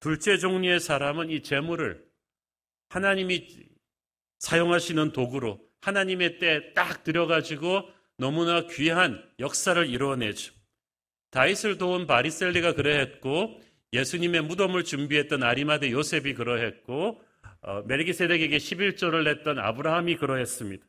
둘째 0.00 0.36
종류의 0.36 0.80
사람은 0.80 1.30
이 1.30 1.42
재물을 1.42 2.04
하나님이 2.88 3.48
사용하시는 4.40 5.12
도구로 5.12 5.60
하나님의 5.80 6.38
때에 6.38 6.72
딱 6.74 7.04
들여가지고 7.04 7.88
너무나 8.18 8.66
귀한 8.66 9.22
역사를 9.38 9.88
이루어내죠. 9.88 10.52
다윗을 11.30 11.78
도운 11.78 12.06
바리셀리가 12.06 12.74
그러했고 12.74 13.60
예수님의 13.92 14.42
무덤을 14.42 14.84
준비했던 14.84 15.42
아리마대 15.42 15.90
요셉이 15.90 16.34
그러했고 16.34 17.22
어, 17.62 17.82
멜기세덱에게 17.86 18.56
11조를 18.56 19.24
냈던 19.24 19.58
아브라함이 19.58 20.16
그러했습니다. 20.16 20.84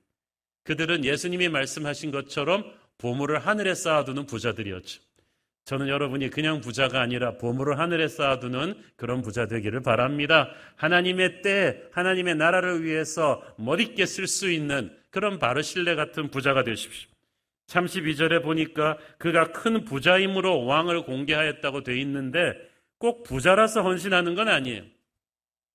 그들은 0.64 1.06
예수님이 1.06 1.50
말씀하신 1.50 2.12
것처럼 2.12 2.66
보물을 2.98 3.40
하늘에 3.40 3.76
쌓아두는 3.76 4.26
부자들이었죠. 4.26 5.02
저는 5.66 5.88
여러분이 5.88 6.30
그냥 6.30 6.60
부자가 6.60 7.02
아니라 7.02 7.38
보물을 7.38 7.80
하늘에 7.80 8.08
쌓아두는 8.08 8.76
그런 8.98 9.22
부자 9.22 9.48
되기를 9.48 9.82
바랍니다. 9.82 10.50
하나님의 10.76 11.42
때, 11.42 11.84
하나님의 11.92 12.36
나라를 12.36 12.84
위해서 12.84 13.42
멋있게 13.58 14.06
쓸 14.06 14.28
수 14.28 14.52
있는 14.52 14.96
그런 15.10 15.40
바르실레 15.40 15.96
같은 15.96 16.30
부자가 16.32 16.64
되십시오. 16.64 17.10
32절에 17.68 18.44
보니까 18.44 18.98
그가 19.18 19.52
큰 19.52 19.86
부자임으로 19.86 20.66
왕을 20.66 21.04
공개하였다고 21.04 21.84
돼 21.84 21.98
있는데 22.02 22.54
꼭 22.98 23.24
부자라서 23.24 23.84
헌신하는 23.84 24.36
건 24.36 24.50
아니에요. 24.50 24.84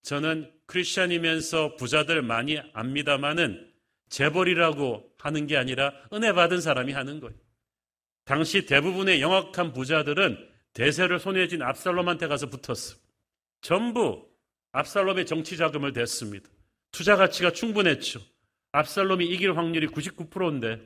저는 0.03 0.51
크리스천이면서 0.67 1.77
부자들 1.77 2.23
많이 2.23 2.59
압니다마는 2.73 3.73
재벌이라고 4.09 5.13
하는 5.19 5.47
게 5.47 5.57
아니라 5.57 5.93
은혜 6.13 6.33
받은 6.33 6.61
사람이 6.61 6.93
하는 6.93 7.21
거예요. 7.21 7.37
당시 8.25 8.67
대부분의 8.67 9.21
영악한 9.21 9.73
부자들은 9.73 10.49
대세를 10.75 11.19
손에 11.19 11.49
쥔 11.49 11.63
압살롬한테 11.63 12.29
가서 12.29 12.49
붙었어. 12.49 12.97
전부 13.61 14.29
압살롬의 14.73 15.27
정치 15.27 15.57
자금을 15.57 15.93
댔습니다. 15.93 16.49
투자 16.93 17.17
가치가 17.17 17.51
충분했죠. 17.51 18.21
압살롬이 18.73 19.27
이길 19.27 19.57
확률이 19.57 19.87
99%인데 19.89 20.81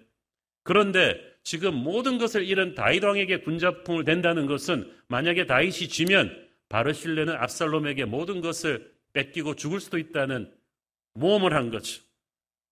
그런데 0.63 1.21
지금 1.43 1.75
모든 1.75 2.19
것을 2.19 2.45
잃은 2.45 2.75
다윗 2.75 3.03
왕에게 3.03 3.41
군자풍을 3.41 4.05
댄다는 4.05 4.47
것은 4.47 4.91
만약에 5.09 5.47
다윗이 5.47 5.89
지면 5.89 6.49
바르실레는 6.69 7.35
압살롬에게 7.35 8.05
모든 8.05 8.41
것을 8.41 8.92
뺏기고 9.13 9.57
죽을 9.57 9.81
수도 9.81 9.99
있다는 9.99 10.53
모험을 11.15 11.55
한 11.55 11.71
거죠. 11.71 12.03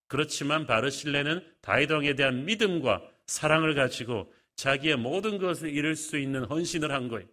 그렇지만 0.09 0.67
바르실레는 0.67 1.45
다윗 1.61 1.91
왕에 1.91 2.15
대한 2.15 2.45
믿음과 2.45 3.03
사랑을 3.27 3.75
가지고 3.75 4.33
자기의 4.57 4.97
모든 4.97 5.39
것을 5.39 5.71
잃을 5.71 5.95
수 5.95 6.19
있는 6.19 6.45
헌신을 6.45 6.91
한 6.93 7.09
거예요. 7.09 7.29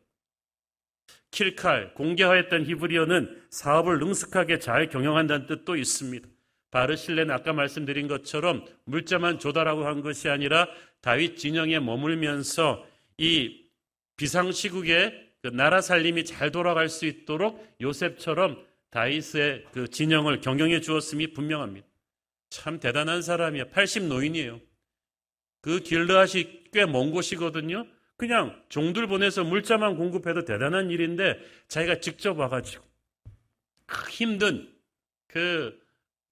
킬칼, 1.31 1.93
공개하였던 1.93 2.65
히브리어는 2.65 3.47
사업을 3.49 3.99
능숙하게 3.99 4.59
잘 4.59 4.89
경영한다는 4.89 5.47
뜻도 5.47 5.75
있습니다. 5.75 6.27
바르실레는 6.71 7.33
아까 7.33 7.53
말씀드린 7.53 8.07
것처럼 8.07 8.65
물자만 8.85 9.39
조달하고 9.39 9.85
한 9.85 10.01
것이 10.01 10.29
아니라 10.29 10.67
다윗 11.01 11.37
진영에 11.37 11.79
머물면서 11.79 12.85
이 13.17 13.65
비상시국에 14.17 15.31
그 15.41 15.47
나라 15.47 15.81
살림이 15.81 16.25
잘 16.25 16.51
돌아갈 16.51 16.89
수 16.89 17.05
있도록 17.05 17.75
요셉처럼 17.81 18.63
다윗의 18.91 19.65
그 19.71 19.87
진영을 19.87 20.41
경영해 20.41 20.81
주었음이 20.81 21.33
분명합니다. 21.33 21.87
참 22.49 22.79
대단한 22.79 23.21
사람이야. 23.21 23.69
80 23.69 24.03
노인이에요. 24.03 24.59
그 25.61 25.79
길르앗이 25.81 26.71
꽤 26.71 26.85
먼 26.85 27.11
곳이거든요. 27.11 27.85
그냥 28.15 28.61
종들 28.69 29.07
보내서 29.07 29.43
물자만 29.43 29.95
공급해도 29.95 30.45
대단한 30.45 30.89
일인데 30.89 31.39
자기가 31.67 31.99
직접 31.99 32.37
와가지고 32.37 32.83
그 33.85 34.09
힘든 34.09 34.73
그 35.27 35.79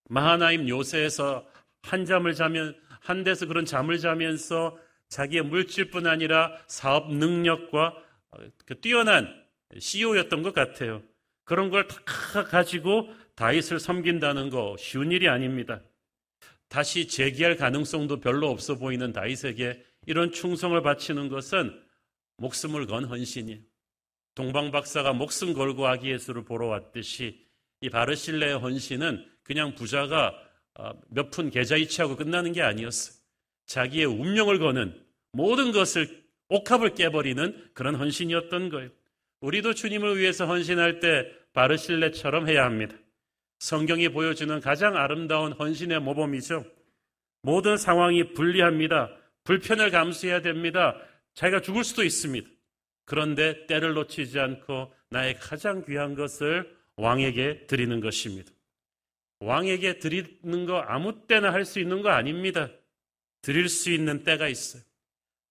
마하나임 0.10 0.68
요새에서 0.68 1.46
한 1.84 2.06
잠을 2.06 2.34
자면 2.34 2.76
한 3.02 3.24
데서 3.24 3.46
그런 3.46 3.66
잠을 3.66 4.00
자면서 4.00 4.78
자기의 5.10 5.44
물질뿐 5.44 6.08
아니라 6.08 6.58
사업 6.68 7.14
능력과 7.14 7.96
그 8.66 8.80
뛰어난 8.80 9.28
CEO였던 9.78 10.42
것 10.42 10.54
같아요. 10.54 11.04
그런 11.46 11.70
걸 11.70 11.88
다 11.88 12.44
가지고 12.44 13.14
다윗을 13.36 13.80
섬긴다는 13.80 14.50
거 14.50 14.76
쉬운 14.78 15.12
일이 15.12 15.28
아닙니다. 15.30 15.82
다시 16.68 17.08
재기할 17.08 17.56
가능성도 17.56 18.20
별로 18.20 18.50
없어 18.50 18.76
보이는 18.76 19.14
다윗에게 19.14 19.82
이런 20.08 20.32
충성을 20.32 20.80
바치는 20.82 21.30
것은 21.30 21.80
목숨을 22.38 22.88
건 22.88 23.06
헌신이에요. 23.06 23.60
동방 24.34 24.72
박사가 24.72 25.14
목숨 25.14 25.54
걸고 25.54 25.88
아기 25.88 26.10
예수를 26.10 26.44
보러 26.44 26.68
왔듯이 26.68 27.46
이 27.82 27.90
바르실레의 27.90 28.58
헌신은 28.58 29.26
그냥 29.44 29.76
부자가 29.76 30.34
어, 30.78 30.92
몇푼 31.08 31.50
계좌 31.52 31.78
이체하고 31.78 32.18
끝나는 32.18 32.52
게 32.52 32.62
아니었어요. 32.62 33.16
자기의 33.68 34.06
운명을 34.06 34.60
거는 34.60 35.02
모든 35.32 35.72
것을 35.72 36.26
옥합을 36.50 36.96
깨버리는 36.96 37.70
그런 37.74 37.96
헌신이었던 37.96 38.70
거예요. 38.70 38.90
우리도 39.46 39.76
주님을 39.76 40.18
위해서 40.18 40.48
헌신할 40.48 41.00
때 41.00 41.32
바르실레처럼 41.54 42.50
해야 42.50 42.66
합니다. 42.66 42.98
성경이 43.60 44.10
보여주는 44.10 44.60
가장 44.60 44.98
아름다운 44.98 45.52
헌신의 45.54 46.00
모범이죠. 46.00 46.66
모든 47.44 47.78
상황이 47.78 48.34
불리합니다. 48.34 49.12
불편을 49.44 49.92
감수해야 49.92 50.42
됩니다. 50.42 51.00
자기가 51.36 51.62
죽을 51.62 51.84
수도 51.84 52.04
있습니다. 52.04 52.50
그런데 53.06 53.68
때를 53.68 53.94
놓치지 53.94 54.40
않고 54.40 54.92
나의 55.12 55.38
가장 55.38 55.86
귀한 55.86 56.16
것을 56.16 56.76
왕에게 56.98 57.68
드리는 57.68 58.00
것입니다. 58.00 58.52
왕에게 59.42 60.00
드리는 60.00 60.66
거 60.66 60.80
아무 60.80 61.28
때나 61.28 61.54
할 61.54 61.66
수 61.66 61.80
있는 61.80 62.02
거 62.02 62.10
아닙니다. 62.10 62.72
드릴 63.44 63.70
수 63.70 63.92
있는 63.92 64.24
때가 64.24 64.48
있어요. 64.48 64.82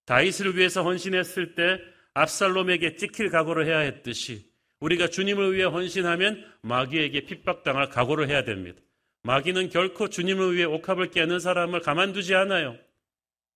다윗을 0.03 0.57
위해서 0.57 0.83
헌신했을 0.83 1.55
때 1.55 1.79
압살롬에게 2.15 2.95
찍힐 2.95 3.29
각오를 3.29 3.67
해야 3.67 3.79
했듯이 3.79 4.49
우리가 4.79 5.07
주님을 5.09 5.53
위해 5.53 5.65
헌신하면 5.65 6.43
마귀에게 6.61 7.25
핍박당할 7.25 7.89
각오를 7.89 8.29
해야 8.29 8.43
됩니다. 8.43 8.81
마귀는 9.23 9.69
결코 9.69 10.09
주님을 10.09 10.55
위해 10.55 10.65
옥합을 10.65 11.11
깨는 11.11 11.39
사람을 11.39 11.81
가만두지 11.81 12.35
않아요. 12.35 12.77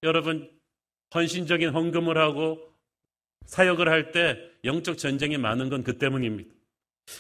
여러분, 0.03 0.49
헌신적인 1.13 1.69
헌금을 1.69 2.17
하고 2.17 2.59
사역을 3.45 3.89
할 3.89 4.11
때 4.11 4.37
영적 4.63 4.97
전쟁이 4.97 5.37
많은 5.37 5.69
건 5.69 5.83
그 5.83 5.97
때문입니다. 5.97 6.49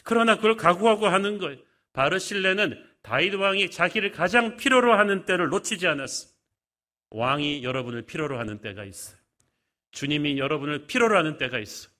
그러나 0.03 0.35
그걸 0.35 0.55
각오하고 0.57 1.07
하는 1.07 1.37
거예요. 1.37 1.57
바르실래는 1.93 2.83
다윗 3.01 3.33
왕이 3.33 3.71
자기를 3.71 4.11
가장 4.11 4.57
필요로 4.57 4.93
하는 4.93 5.25
때를 5.25 5.47
놓치지 5.49 5.87
않았어. 5.87 6.29
왕이 7.11 7.63
여러분을 7.63 8.03
필요로 8.03 8.37
하는 8.37 8.59
때가 8.59 8.83
있어요. 8.83 9.18
주님이 9.91 10.37
여러분을 10.37 10.87
필요로 10.87 11.17
하는 11.17 11.37
때가 11.37 11.59
있어요. 11.59 11.91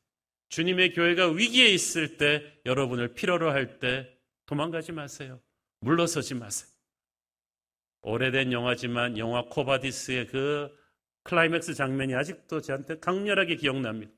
주님의 0.49 0.93
교회가 0.93 1.29
위기에 1.29 1.67
있을 1.67 2.17
때 2.17 2.43
여러분을 2.65 3.13
필요로 3.13 3.51
할 3.51 3.79
때 3.79 4.07
도망가지 4.45 4.91
마세요. 4.91 5.39
물러서지 5.81 6.33
마세요. 6.33 6.69
오래된 8.01 8.51
영화지만 8.51 9.17
영화 9.17 9.43
Quo 9.43 9.68
Vadis의 9.68 10.27
그 10.27 10.75
클라이맥스 11.23 11.73
장면이 11.75 12.15
아직도 12.15 12.61
저한테 12.61 12.99
강렬하게 12.99 13.57
기억납니다. 13.57 14.11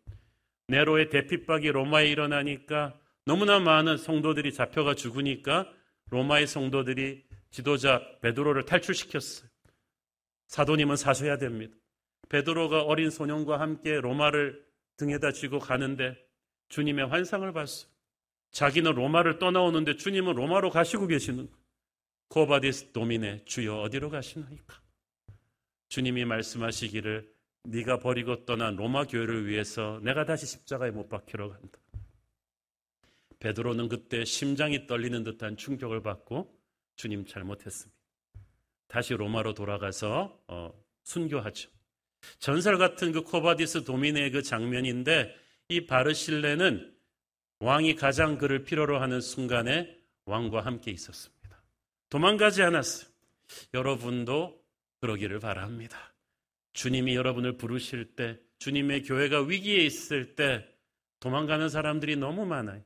네로의 0.68 1.10
대핍박이 1.10 1.70
로마에 1.72 2.08
일어나니까 2.10 2.98
너무나 3.26 3.60
많은 3.60 3.98
성도들이 3.98 4.54
잡혀가 4.54 4.96
죽으니까 4.96 5.70
로마의 6.12 6.48
성도들이 6.48 7.26
지도자 7.50 8.02
베드로를 8.22 8.66
탈출시켰어요. 8.66 9.50
사도님은 10.48 10.96
사셔야 10.96 11.38
됩니다. 11.38 11.76
베드로가 12.32 12.84
어린 12.84 13.10
소년과 13.10 13.60
함께 13.60 14.00
로마를 14.00 14.66
등에다 14.96 15.34
지고 15.34 15.60
가는데 15.60 16.16
주님의 16.70 17.08
환상을 17.08 17.52
봤어요. 17.52 17.92
자기는 18.52 18.94
로마를 18.94 19.38
떠나오는데 19.38 19.98
주님은 19.98 20.36
로마로 20.36 20.70
가시고 20.70 21.08
계시는 21.08 21.50
Quo 22.30 22.54
Vadis 22.54 22.94
Domine 22.94 23.44
주여 23.44 23.82
어디로 23.82 24.10
가시나이까? 24.10 24.82
주님이 25.90 26.24
말씀하시기를 26.24 27.30
네가 27.64 28.00
버리고 28.00 28.46
떠난 28.46 28.78
로마 28.78 29.06
교회를 29.06 29.48
위해서 29.48 30.00
내가 30.02 30.24
다시 30.24 30.46
십자가에 30.46 30.92
못 30.92 31.10
박히러 31.10 31.50
간다. 31.50 31.80
베드로는 33.40 33.90
그때 33.90 34.24
심장이 34.24 34.88
떨리는 34.88 35.26
듯한 35.26 35.58
충격을 35.58 36.02
받고 36.02 36.58
주님 36.96 37.26
잘못했습니다. 37.26 38.00
다시 38.88 39.16
로마로 39.16 39.54
돌아가서 39.54 40.42
어, 40.48 40.72
순교하죠. 41.04 41.81
전설 42.40 42.78
같은 42.78 43.12
그 43.12 43.24
Quo 43.24 43.46
Vadis 43.46 43.84
Domine의 43.84 44.32
그 44.32 44.44
장면인데 44.44 45.36
이 45.70 45.86
바르실래는 45.86 46.94
왕이 47.60 47.96
가장 47.96 48.38
그를 48.38 48.64
필요로 48.64 49.00
하는 49.00 49.22
순간에 49.22 49.98
왕과 50.26 50.62
함께 50.62 50.92
있었습니다. 50.92 51.64
도망가지 52.10 52.62
않았어요. 52.64 53.10
여러분도 53.74 54.62
그러기를 55.00 55.40
바랍니다. 55.40 56.14
주님이 56.74 57.16
여러분을 57.16 57.58
부르실 57.58 58.16
때, 58.16 58.40
주님의 58.60 59.04
교회가 59.04 59.42
위기에 59.42 59.78
있을 59.78 60.36
때 60.36 60.66
도망가는 61.20 61.70
사람들이 61.70 62.16
너무 62.16 62.46
많아요. 62.46 62.84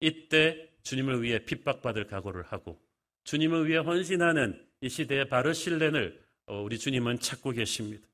이때 0.00 0.68
주님을 0.82 1.22
위해 1.22 1.44
핍박받을 1.44 2.06
각오를 2.06 2.42
하고 2.44 2.80
주님을 3.24 3.68
위해 3.68 3.78
헌신하는 3.78 4.60
이 4.80 4.88
시대의 4.88 5.28
바르실렌을 5.28 6.20
어, 6.46 6.60
우리 6.60 6.78
주님은 6.78 7.20
찾고 7.20 7.52
계십니다. 7.52 8.06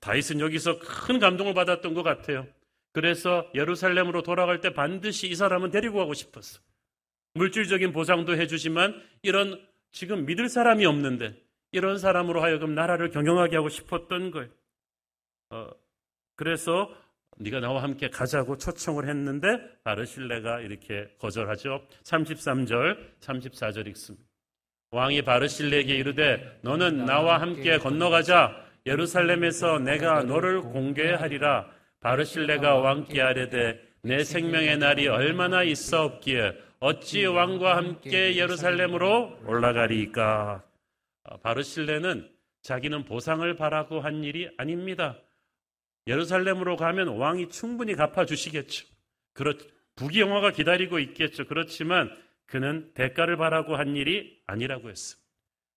다윗은 0.00 0.40
여기서 0.40 0.78
큰 0.78 1.18
감동을 1.18 1.54
받았던 1.54 1.94
것 1.94 2.02
같아요. 2.02 2.46
그래서 2.92 3.50
예루살렘으로 3.54 4.22
돌아갈 4.22 4.60
때 4.60 4.72
반드시 4.72 5.28
이 5.28 5.34
사람은 5.34 5.70
데리고 5.70 5.98
가고 5.98 6.14
싶었어. 6.14 6.60
물질적인 7.34 7.92
보상도 7.92 8.36
해주지만 8.36 9.02
이런 9.22 9.60
지금 9.90 10.26
믿을 10.26 10.48
사람이 10.48 10.84
없는데 10.84 11.34
이런 11.72 11.98
사람으로 11.98 12.42
하여금 12.42 12.74
나라를 12.74 13.10
경영하게 13.10 13.56
하고 13.56 13.68
싶었던 13.68 14.30
거예요. 14.30 14.50
어, 15.50 15.70
그래서 16.36 16.94
네가 17.38 17.60
나와 17.60 17.82
함께 17.82 18.08
가자고 18.10 18.58
초청을 18.58 19.08
했는데 19.08 19.58
바르실레가 19.84 20.60
이렇게 20.60 21.08
거절하죠. 21.18 21.86
33절, 22.04 23.18
34절 23.20 23.86
읽습니다. 23.88 24.26
왕이 24.90 25.22
바르실레에게 25.22 25.94
이르되 25.96 26.58
너는 26.62 27.06
나와 27.06 27.40
함께 27.40 27.78
건너가자 27.78 28.71
예루살렘에서 28.86 29.78
내가 29.78 30.22
너를 30.22 30.60
공개하리라 30.60 31.70
바르실레가 32.00 32.76
왕께 32.76 33.20
아뢰되 33.20 33.80
내 34.02 34.24
생명의 34.24 34.78
날이 34.78 35.06
얼마나 35.06 35.62
있어 35.62 36.04
없기에 36.04 36.58
어찌 36.80 37.24
왕과 37.24 37.76
함께 37.76 38.36
예루살렘으로 38.36 39.38
올라가리까 39.46 40.64
아, 41.24 41.36
바르실레는 41.36 42.28
자기는 42.62 43.04
보상을 43.04 43.54
바라고 43.56 44.00
한 44.00 44.24
일이 44.24 44.50
아닙니다. 44.56 45.16
예루살렘으로 46.08 46.76
가면 46.76 47.08
왕이 47.18 47.50
충분히 47.50 47.94
갚아주시겠죠. 47.94 48.86
그렇, 49.32 49.56
부귀영화가 49.94 50.50
기다리고 50.50 50.98
있겠죠. 50.98 51.46
그렇지만 51.46 52.10
그는 52.46 52.92
대가를 52.94 53.36
바라고 53.36 53.76
한 53.76 53.96
일이 53.96 54.40
아니라고 54.46 54.90
했습니다. 54.90 55.21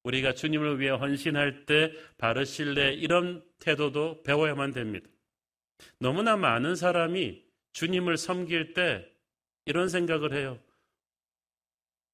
우리가 0.06 0.34
주님을 0.34 0.80
위해 0.80 0.92
헌신할 0.92 1.66
때 1.66 1.92
바르실레 2.18 2.94
이런 2.94 3.44
태도도 3.60 4.22
배워야만 4.24 4.72
됩니다. 4.72 5.10
너무나 6.00 6.38
많은 6.38 6.76
사람이 6.76 7.44
주님을 7.74 8.18
섬길 8.18 8.74
때 8.74 9.06
이런 9.66 9.90
생각을 9.90 10.34
해요. 10.34 10.60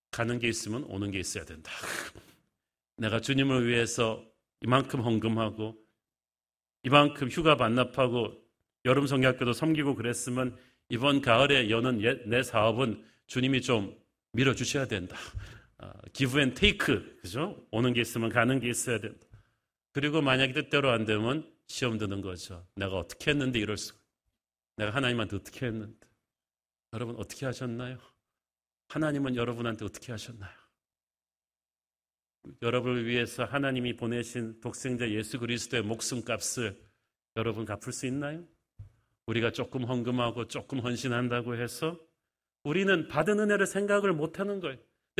가는 0.09 0.39
게 0.39 0.47
있으면 0.47 0.83
오는 0.85 1.11
게 1.11 1.19
있어야 1.19 1.43
된다. 1.43 1.71
내가 2.97 3.19
주님을 3.19 3.67
위해서 3.67 4.25
이만큼 4.61 5.01
헌금하고 5.01 5.77
이만큼 6.83 7.27
휴가 7.27 7.57
반납하고 7.57 8.41
여름 8.85 9.05
성경학교도 9.05 9.53
섬기고 9.53 9.95
그랬으면 9.95 10.57
이번 10.89 11.21
가을에 11.21 11.69
여는 11.69 11.99
내 12.25 12.41
사업은 12.41 13.03
주님이 13.27 13.61
좀 13.61 13.95
밀어주셔야 14.31 14.87
된다. 14.87 15.17
give 16.13 16.39
and 16.39 16.53
take, 16.53 17.17
그죠? 17.21 17.65
오는 17.71 17.93
게 17.93 18.01
있으면 18.01 18.29
가는 18.29 18.59
게 18.59 18.69
있어야 18.69 18.99
된다. 18.99 19.25
그리고 19.91 20.21
만약에 20.21 20.53
뜻대로 20.53 20.89
안 20.91 21.05
되면 21.05 21.51
시험 21.67 21.97
드는 21.97 22.21
거죠. 22.21 22.65
내가 22.75 22.97
어떻게 22.97 23.31
했는데 23.31 23.59
이럴 23.59 23.77
수, 23.77 23.93
내가 24.77 24.91
하나님한테 24.91 25.35
어떻게 25.35 25.65
했는데. 25.65 26.07
여러분 26.93 27.15
어떻게 27.17 27.45
하셨나요? 27.45 27.97
하나님은 28.89 29.35
여러분한테 29.35 29.85
어떻게 29.85 30.11
하셨나요? 30.11 30.51
여러분을 32.61 33.05
위해서 33.05 33.45
하나님이 33.45 33.95
보내신 33.95 34.59
독생자 34.59 35.09
예수 35.09 35.39
그리스도의 35.39 35.83
목숨값을 35.83 36.77
여러분 37.37 37.65
갚을 37.65 37.93
수 37.93 38.05
있나요? 38.07 38.43
우리가 39.27 39.51
조금 39.51 39.85
헌금하고 39.85 40.47
조금 40.47 40.79
헌신한다고 40.79 41.55
해서 41.55 41.97
우리는 42.63 43.07
받은 43.07 43.39
은혜를 43.39 43.65
생각을 43.65 44.11
못 44.11 44.39
하는 44.39 44.59
거예요. 44.59 44.77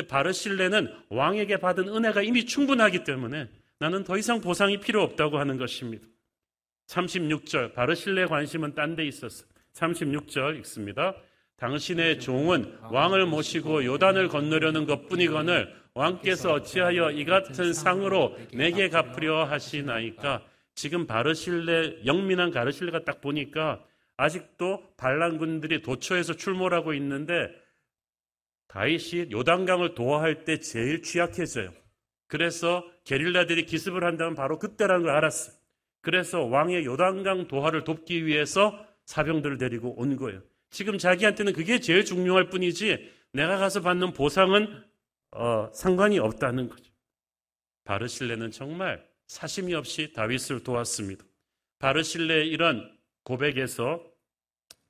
바르실레는 0.08 0.94
왕에게 1.10 1.58
받은 1.58 1.88
은혜가 1.88 2.22
이미 2.22 2.46
충분하기 2.46 3.04
때문에 3.04 3.50
나는 3.80 4.04
더 4.04 4.18
이상 4.18 4.42
보상이 4.42 4.80
필요 4.80 5.02
없다고 5.04 5.38
하는 5.38 5.58
것입니다. 5.58 6.06
36절 6.88 7.74
바르실레의 7.74 8.28
관심은 8.28 8.76
딴 8.76 8.96
데 8.96 9.06
있었어. 9.06 9.46
36절 9.74 10.58
읽습니다. 10.60 11.16
당신의 11.58 12.20
종은 12.20 12.78
왕을 12.90 13.26
모시고 13.28 13.86
요단을 13.86 14.30
건너려는 14.30 14.86
것뿐이거늘 14.86 15.74
왕께서 15.94 16.54
어찌하여 16.54 17.12
이 17.12 17.26
같은 17.26 17.74
상으로 17.74 18.38
내게 18.54 18.90
갚으려 18.90 19.44
하시나이까 19.44 20.44
지금 20.74 21.06
바르실레 21.06 22.06
영민한 22.06 22.50
가르실레가 22.50 23.04
딱 23.04 23.22
보니까 23.22 23.84
아직도 24.18 24.94
반란군들이 24.98 25.82
도처에서 25.82 26.34
출몰하고 26.34 26.94
있는데 26.94 27.50
다윗이 28.72 29.32
요단강을 29.32 29.96
도하할 29.96 30.46
때 30.46 30.60
제일 30.60 31.02
취약해져요. 31.02 31.74
그래서 32.28 32.90
게릴라들이 33.04 33.66
기습을 33.66 34.06
한다면 34.06 34.34
바로 34.34 34.60
그때라는 34.60 35.04
걸 35.04 35.14
알았어요. 35.14 35.54
그래서 36.00 36.46
왕의 36.46 36.86
요단강 36.86 37.50
도하를 37.50 37.84
돕기 37.84 38.26
위해서 38.26 38.88
사병들을 39.06 39.58
데리고 39.58 39.94
온 40.00 40.16
거예요. 40.16 40.42
지금 40.70 40.98
자기한테는 40.98 41.52
그게 41.52 41.82
제일 41.82 42.06
중요할 42.06 42.50
뿐이지 42.50 43.12
내가 43.34 43.58
가서 43.58 43.82
받는 43.82 44.14
보상은 44.14 44.82
어, 45.32 45.70
상관이 45.74 46.20
없다는 46.20 46.70
거죠. 46.70 46.92
바르실레는 47.84 48.52
정말 48.52 49.06
사심이 49.28 49.74
없이 49.74 50.14
다윗을 50.14 50.64
도왔습니다. 50.64 51.26
바르실레의 51.80 52.48
이런 52.48 52.98
고백에서 53.24 54.02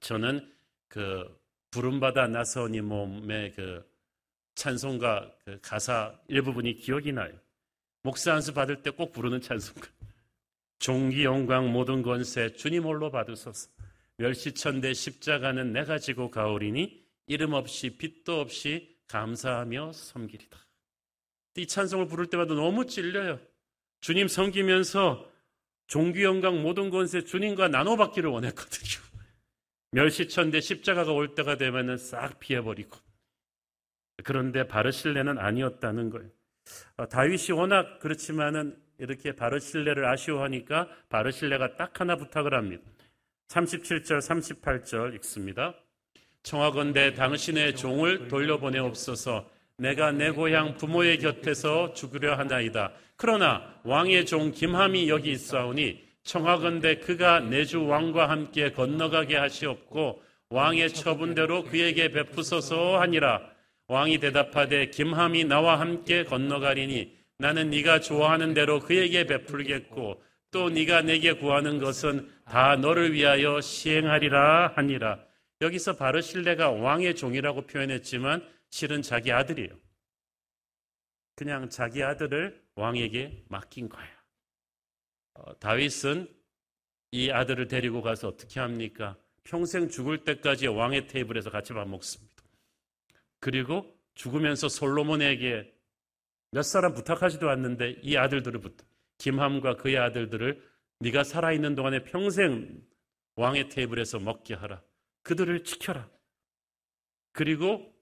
저는 0.02 0.48
그 0.88 1.41
부름받아 1.72 2.28
나서니 2.28 2.82
몸의 2.82 3.54
그 3.54 3.90
찬송가 4.56 5.32
그 5.46 5.60
가사 5.62 6.14
일부분이 6.28 6.76
기억이 6.76 7.14
나요. 7.14 7.32
목사 8.04 8.34
안수 8.34 8.54
받을 8.54 8.84
때 8.84 8.92
꼭 8.92 9.14
부르는 9.14 9.42
찬송가. 9.42 9.88
종기 10.80 11.24
영광 11.24 11.72
모든 11.72 12.02
권세 12.02 12.54
주님 12.54 12.84
홀로 12.84 13.10
받으소서. 13.10 13.70
멸시천대 14.18 14.94
십자가는 14.94 15.72
내가 15.72 15.98
지고 15.98 16.30
가오리니 16.30 17.04
이름 17.28 17.54
없이 17.54 17.98
빛도 17.98 18.42
없이 18.42 18.98
감사하며 19.08 19.94
섬기리다. 19.94 20.58
이 21.58 21.68
찬송을 21.68 22.08
부를 22.08 22.28
때마다 22.28 22.54
너무 22.54 22.86
찔려요. 22.86 23.40
주님 24.02 24.28
섬기면서 24.28 25.30
종기 25.88 26.24
영광 26.24 26.62
모든 26.62 26.90
권세 26.90 27.24
주님과 27.24 27.68
나눠 27.68 27.96
받기를 27.96 28.30
원했거든요. 28.30 29.11
멸시천대 29.92 30.62
십자가가 30.62 31.12
올 31.12 31.36
때가 31.36 31.58
되면은 31.58 31.98
싹 31.98 32.40
피해버리고. 32.40 32.98
그런데 34.24 34.68
바르실레는 34.68 35.38
아니었다는 35.38 36.10
거예요. 36.10 36.30
어, 36.98 37.08
다윗이 37.08 37.58
워낙 37.58 38.00
그렇지만은 38.00 38.78
이렇게 38.98 39.34
바르실레를 39.34 40.06
아쉬워하니까 40.06 40.88
바르실레가 41.10 41.76
딱 41.76 42.00
하나 42.00 42.16
부탁을 42.16 42.54
합니다. 42.54 42.84
37절, 43.48 44.20
38절 44.20 45.16
읽습니다. 45.16 45.74
청하건대 46.44 47.14
당신의 47.14 47.76
종을 47.76 48.28
돌려보내옵소서 48.28 49.50
내가 49.78 50.12
내 50.12 50.32
고향 50.32 50.76
부모의 50.78 51.18
곁에서 51.20 51.94
죽으려 51.94 52.36
하나이다. 52.38 52.94
그러나 53.16 53.76
왕의 53.84 54.26
종 54.26 54.52
김함이 54.52 55.10
여기 55.10 55.32
있사오니 55.32 56.11
청하건대 56.24 57.00
그가 57.00 57.40
내주 57.40 57.86
왕과 57.86 58.30
함께 58.30 58.72
건너가게 58.72 59.36
하시옵고 59.36 60.24
왕의 60.50 60.94
처분대로 60.94 61.64
그에게 61.64 62.12
베푸소서 62.12 63.00
하니라. 63.00 63.42
왕이 63.88 64.20
대답하되 64.20 64.90
김함이 64.90 65.46
나와 65.46 65.80
함께 65.80 66.24
건너가리니 66.24 67.18
나는 67.38 67.70
네가 67.72 68.00
좋아하는 68.00 68.54
대로 68.54 68.80
그에게 68.80 69.26
베풀겠고 69.26 70.24
또 70.52 70.70
네가 70.70 71.02
내게 71.02 71.34
구하는 71.34 71.80
것은 71.80 72.30
다 72.46 72.76
너를 72.76 73.14
위하여 73.14 73.62
시행하리라 73.62 74.74
하니라. 74.76 75.20
여기서 75.62 75.96
바르실레가 75.96 76.72
왕의 76.72 77.16
종이라고 77.16 77.68
표현했지만 77.68 78.46
실은 78.70 79.02
자기 79.02 79.32
아들이에요. 79.32 79.70
그냥 81.36 81.70
자기 81.70 82.04
아들을 82.04 82.62
왕에게 82.76 83.44
맡긴 83.48 83.90
거예요. 83.90 84.21
어, 85.34 85.58
다윗은 85.60 86.28
이 87.12 87.30
아들을 87.30 87.68
데리고 87.68 88.02
가서 88.02 88.28
어떻게 88.28 88.60
합니까? 88.60 89.18
평생 89.44 89.90
죽을 89.90 90.24
때까지 90.24 90.68
왕의 90.68 91.08
테이블에서 91.08 91.50
같이 91.50 91.74
밥 91.74 91.88
먹습니다. 91.88 92.32
그리고 93.40 93.98
죽으면서 94.14 94.70
솔로몬에게 94.70 95.74
몇 96.52 96.64
사람 96.64 96.94
부탁하지도 96.94 97.50
않는데 97.50 98.00
이 98.02 98.18
아들들을 98.18 98.60
부탁, 98.60 98.88
김함과 99.18 99.78
그의 99.78 99.98
아들들을 99.98 100.70
네가 101.00 101.24
살아있는 101.24 101.76
동안에 101.76 102.04
평생 102.04 102.82
왕의 103.36 103.70
테이블에서 103.70 104.20
먹게 104.20 104.54
하라. 104.54 104.82
그들을 105.24 105.64
지켜라. 105.64 106.10
그리고 107.32 107.94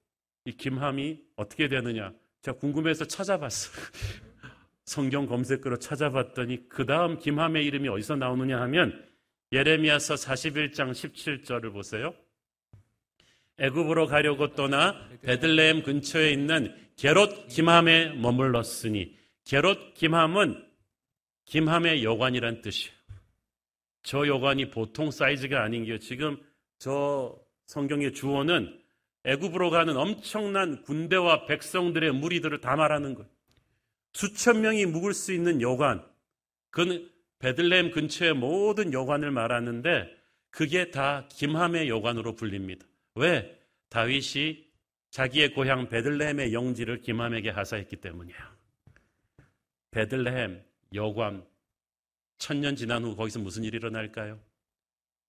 이 0.45 0.51
김함이 0.53 1.23
어떻게 1.35 1.67
되느냐? 1.67 2.13
제가 2.41 2.57
궁금해서 2.57 3.05
찾아봤어요. 3.05 3.75
성경 4.89 5.27
검색으로 5.27 5.77
찾아봤더니 5.77 6.67
그 6.67 6.83
다음 6.87 7.19
김함의 7.19 7.63
이름이 7.63 7.87
어디서 7.89 8.15
나오느냐 8.15 8.59
하면 8.61 9.07
예레미야서 9.51 10.15
41장 10.15 10.91
17절을 10.93 11.71
보세요. 11.71 12.15
애굽으로 13.59 14.07
가려고 14.07 14.55
떠나 14.55 14.95
베들레헴 15.21 15.83
근처에 15.83 16.31
있는 16.31 16.75
게롯 16.95 17.49
김함에 17.49 18.13
머물렀으니 18.13 19.15
게롯 19.45 19.93
김함은 19.93 20.65
김함의 21.45 22.03
여관이란 22.03 22.63
뜻이에요. 22.63 22.95
저 24.01 24.25
여관이 24.25 24.71
보통 24.71 25.11
사이즈가 25.11 25.61
아닌 25.61 25.85
게 25.85 25.99
지금 25.99 26.35
저 26.79 27.37
성경의 27.67 28.13
주어는 28.13 28.75
애굽으로 29.23 29.69
가는 29.69 29.95
엄청난 29.95 30.81
군대와 30.81 31.45
백성들의 31.45 32.11
무리들을 32.13 32.59
다 32.59 32.75
말하는 32.75 33.13
거예요. 33.13 33.38
수천 34.13 34.61
명이 34.61 34.85
묵을 34.87 35.13
수 35.13 35.33
있는 35.33 35.61
여관. 35.61 36.05
그건 36.71 37.09
베들레헴 37.39 37.91
근처의 37.91 38.33
모든 38.33 38.93
여관을 38.93 39.31
말하는데 39.31 40.15
그게 40.49 40.91
다 40.91 41.27
김함의 41.31 41.89
여관으로 41.89 42.35
불립니다. 42.35 42.85
왜? 43.15 43.57
다윗이 43.89 44.67
자기의 45.11 45.53
고향 45.53 45.89
베들레헴의 45.89 46.53
영지를 46.53 47.01
김함에게 47.01 47.49
하사했기 47.49 47.97
때문이에요. 47.97 48.39
베들레헴 49.91 50.63
여관 50.95 51.45
천년 52.37 52.75
지난 52.75 53.03
후 53.03 53.15
거기서 53.15 53.39
무슨 53.39 53.63
일이 53.63 53.77
일어날까요? 53.77 54.39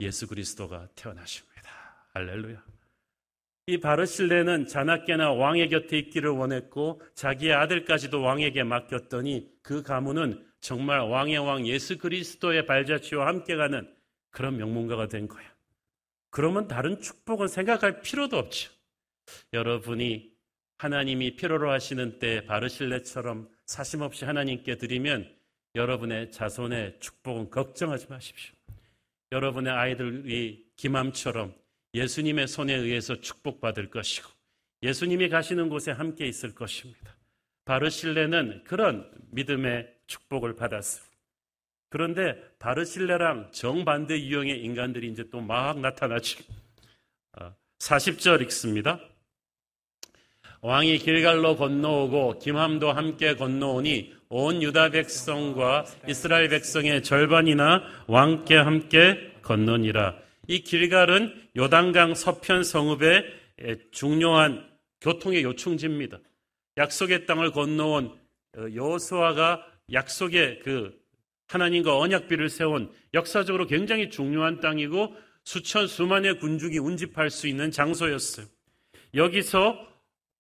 예수 0.01 0.27
그리스도가 0.27 0.89
태어나십니다. 0.95 1.71
할렐루야. 2.15 2.63
이 3.67 3.79
바르실레는 3.79 4.67
자나깨나 4.67 5.33
왕의 5.33 5.69
곁에 5.69 5.99
있기를 5.99 6.31
원했고 6.31 7.01
자기의 7.15 7.55
아들까지도 7.55 8.21
왕에게 8.21 8.65
맡겼더니 8.65 9.49
그 9.63 9.83
가문은 9.83 10.45
정말 10.61 11.01
왕의 11.01 11.39
왕 11.39 11.67
예수 11.67 11.99
그리스도의 11.99 12.67
발자취와 12.67 13.27
함께 13.27 13.57
가는 13.57 13.89
그런 14.31 14.57
명문가가 14.57 15.09
된 15.09 15.29
거야. 15.29 15.45
그러면 16.31 16.69
다른 16.69 17.01
축복은 17.01 17.49
생각할 17.49 18.03
필요도 18.03 18.37
없죠. 18.37 18.71
여러분이 19.53 20.31
하나님이 20.79 21.37
필요로 21.37 21.71
하시는 21.71 22.19
때 22.19 22.45
바르실레처럼 22.47 23.49
사심없이 23.67 24.25
하나님께 24.25 24.77
드리면 24.77 25.31
여러분의 25.75 26.33
자손의 26.33 26.97
축복은 27.01 27.51
걱정하지 27.51 28.07
마십시오. 28.09 28.55
여러분의 29.33 29.73
아이들이 29.73 30.67
김함처럼 30.77 31.55
예수님의 31.95 32.49
손에 32.49 32.75
의해서 32.75 33.21
축복받을 33.21 33.91
것이고 33.91 34.29
예수님이 34.83 35.29
가시는 35.29 35.69
곳에 35.69 35.91
함께 35.91 36.27
있을 36.27 36.55
것입니다. 36.55 37.17
바르실레는 37.65 38.65
그런 38.65 39.11
믿음의 39.31 39.93
축복을 40.07 40.57
받았어요. 40.57 41.05
그런데 41.91 42.37
바르실레랑 42.59 43.51
정반대 43.53 44.19
유형의 44.21 44.63
인간들이 44.63 45.09
이제 45.09 45.29
또 45.31 45.41
막 45.41 45.81
나타나죠. 45.81 46.43
40절 47.79 48.39
아, 48.39 48.43
읽습니다. 48.43 49.01
왕이 50.63 50.99
길갈로 50.99 51.57
건너오고 51.57 52.39
김함도 52.39 52.93
함께 52.93 53.35
건너오니 53.35 54.15
온 54.29 54.63
유다 54.63 54.91
백성과 54.91 55.87
이스라엘 56.07 56.49
백성의 56.49 57.03
절반이나 57.03 57.83
왕께 58.07 58.57
함께 58.57 59.33
건너니라. 59.43 60.30
이 60.49 60.63
길갈은 60.63 61.49
요단강 61.57 62.15
서편 62.15 62.65
성읍의 62.65 63.41
중요한 63.93 64.69
교통의 65.01 65.43
요충지입니다. 65.43 66.19
약속의 66.77 67.27
땅을 67.27 67.53
건너온 67.53 68.19
어, 68.57 68.67
여호수아가 68.75 69.65
약속의 69.93 70.61
그 70.61 70.99
하나님과 71.47 71.99
언약비를 71.99 72.49
세운 72.49 72.93
역사적으로 73.13 73.67
굉장히 73.67 74.09
중요한 74.09 74.61
땅이고 74.61 75.15
수천 75.45 75.87
수만의 75.87 76.39
군중이 76.39 76.79
운집할 76.79 77.31
수 77.31 77.49
있는 77.49 77.71
장소였어요. 77.71 78.47
여기서 79.15 79.89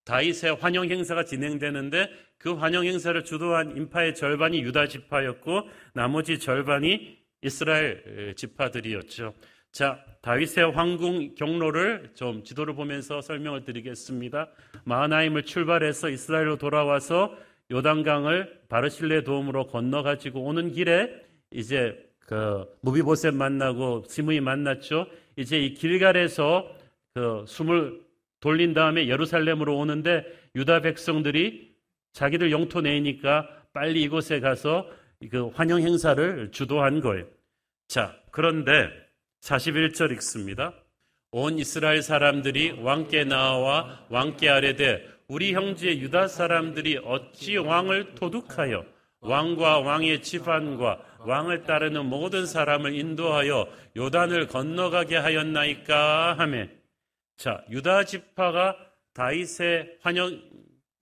다윗의 0.04 0.56
환영 0.56 0.88
행사가 0.88 1.24
진행되는데 1.24 2.10
그 2.38 2.54
환영 2.54 2.86
행사를 2.86 3.22
주도한 3.24 3.76
인파의 3.76 4.14
절반이 4.14 4.62
유다 4.62 4.88
지파였고 4.88 5.68
나머지 5.94 6.38
절반이 6.38 7.18
이스라엘 7.42 8.34
지파들이었죠. 8.36 9.34
자, 9.72 10.04
다윗의 10.22 10.72
황궁 10.72 11.34
경로를 11.36 12.10
좀 12.14 12.42
지도를 12.42 12.74
보면서 12.74 13.20
설명을 13.20 13.64
드리겠습니다. 13.64 14.48
마하나임을 14.84 15.44
출발해서 15.44 16.10
이스라엘로 16.10 16.56
돌아와서 16.56 17.36
요단강을 17.70 18.62
바르실레 18.68 19.22
도움으로 19.22 19.68
건너 19.68 20.02
가지고 20.02 20.42
오는 20.42 20.72
길에 20.72 21.08
이제 21.52 21.96
그 22.18 22.66
무비보셋 22.80 23.34
만나고 23.34 24.04
시므이 24.08 24.40
만났죠. 24.40 25.06
이제 25.36 25.58
이 25.60 25.74
길갈에서 25.74 26.76
그 27.14 27.44
숨을 27.46 28.00
돌린 28.40 28.74
다음에 28.74 29.06
예루살렘으로 29.08 29.76
오는데 29.76 30.24
유다 30.56 30.80
백성들이 30.80 31.74
자기들 32.12 32.50
영토 32.50 32.80
내니까 32.80 33.48
빨리 33.72 34.02
이곳에 34.02 34.40
가서 34.40 34.88
그 35.30 35.48
환영 35.48 35.80
행사를 35.80 36.50
주도한 36.50 37.00
거예요. 37.00 37.26
자, 37.86 38.16
그런데 38.30 38.88
41절 39.40 40.12
읽습니다. 40.12 40.74
온 41.32 41.58
이스라엘 41.58 42.02
사람들이 42.02 42.72
왕께 42.80 43.24
나와 43.24 44.04
왕께 44.08 44.48
아래되 44.48 45.06
우리 45.28 45.54
형제 45.54 45.96
유다 45.96 46.26
사람들이 46.26 47.00
어찌 47.04 47.56
왕을 47.56 48.16
도둑하여 48.16 48.84
왕과 49.20 49.80
왕의 49.80 50.22
집안과 50.22 51.04
왕을 51.20 51.64
따르는 51.64 52.06
모든 52.06 52.46
사람을 52.46 52.94
인도하여 52.94 53.68
요단을 53.96 54.48
건너가게 54.48 55.16
하였나이까 55.16 56.34
하매 56.38 56.68
자 57.36 57.64
유다 57.70 58.04
지파가 58.04 58.76
다윗의 59.14 59.98
환영 60.00 60.40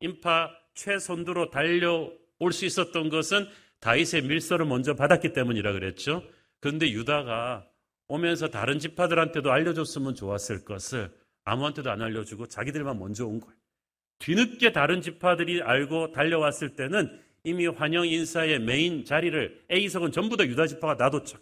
인파 0.00 0.50
최선두로 0.74 1.50
달려올 1.50 2.52
수 2.52 2.64
있었던 2.66 3.08
것은 3.08 3.48
다윗의 3.80 4.22
밀서를 4.22 4.66
먼저 4.66 4.94
받았기 4.94 5.32
때문이라 5.32 5.72
그랬죠. 5.72 6.22
그런데 6.60 6.90
유다가 6.90 7.67
오면서 8.08 8.48
다른 8.48 8.78
지파들한테도 8.78 9.52
알려줬으면 9.52 10.14
좋았을 10.14 10.64
것을 10.64 11.10
아무한테도 11.44 11.90
안 11.90 12.02
알려주고 12.02 12.46
자기들만 12.46 12.98
먼저 12.98 13.26
온 13.26 13.40
거예요. 13.40 13.56
뒤늦게 14.18 14.72
다른 14.72 15.00
지파들이 15.00 15.62
알고 15.62 16.12
달려왔을 16.12 16.74
때는 16.74 17.20
이미 17.44 17.66
환영 17.66 18.06
인사의 18.06 18.58
메인 18.60 19.04
자리를 19.04 19.66
A석은 19.70 20.12
전부 20.12 20.36
다 20.36 20.44
유다 20.44 20.66
지파가 20.66 20.94
놔뒀죠. 20.94 21.38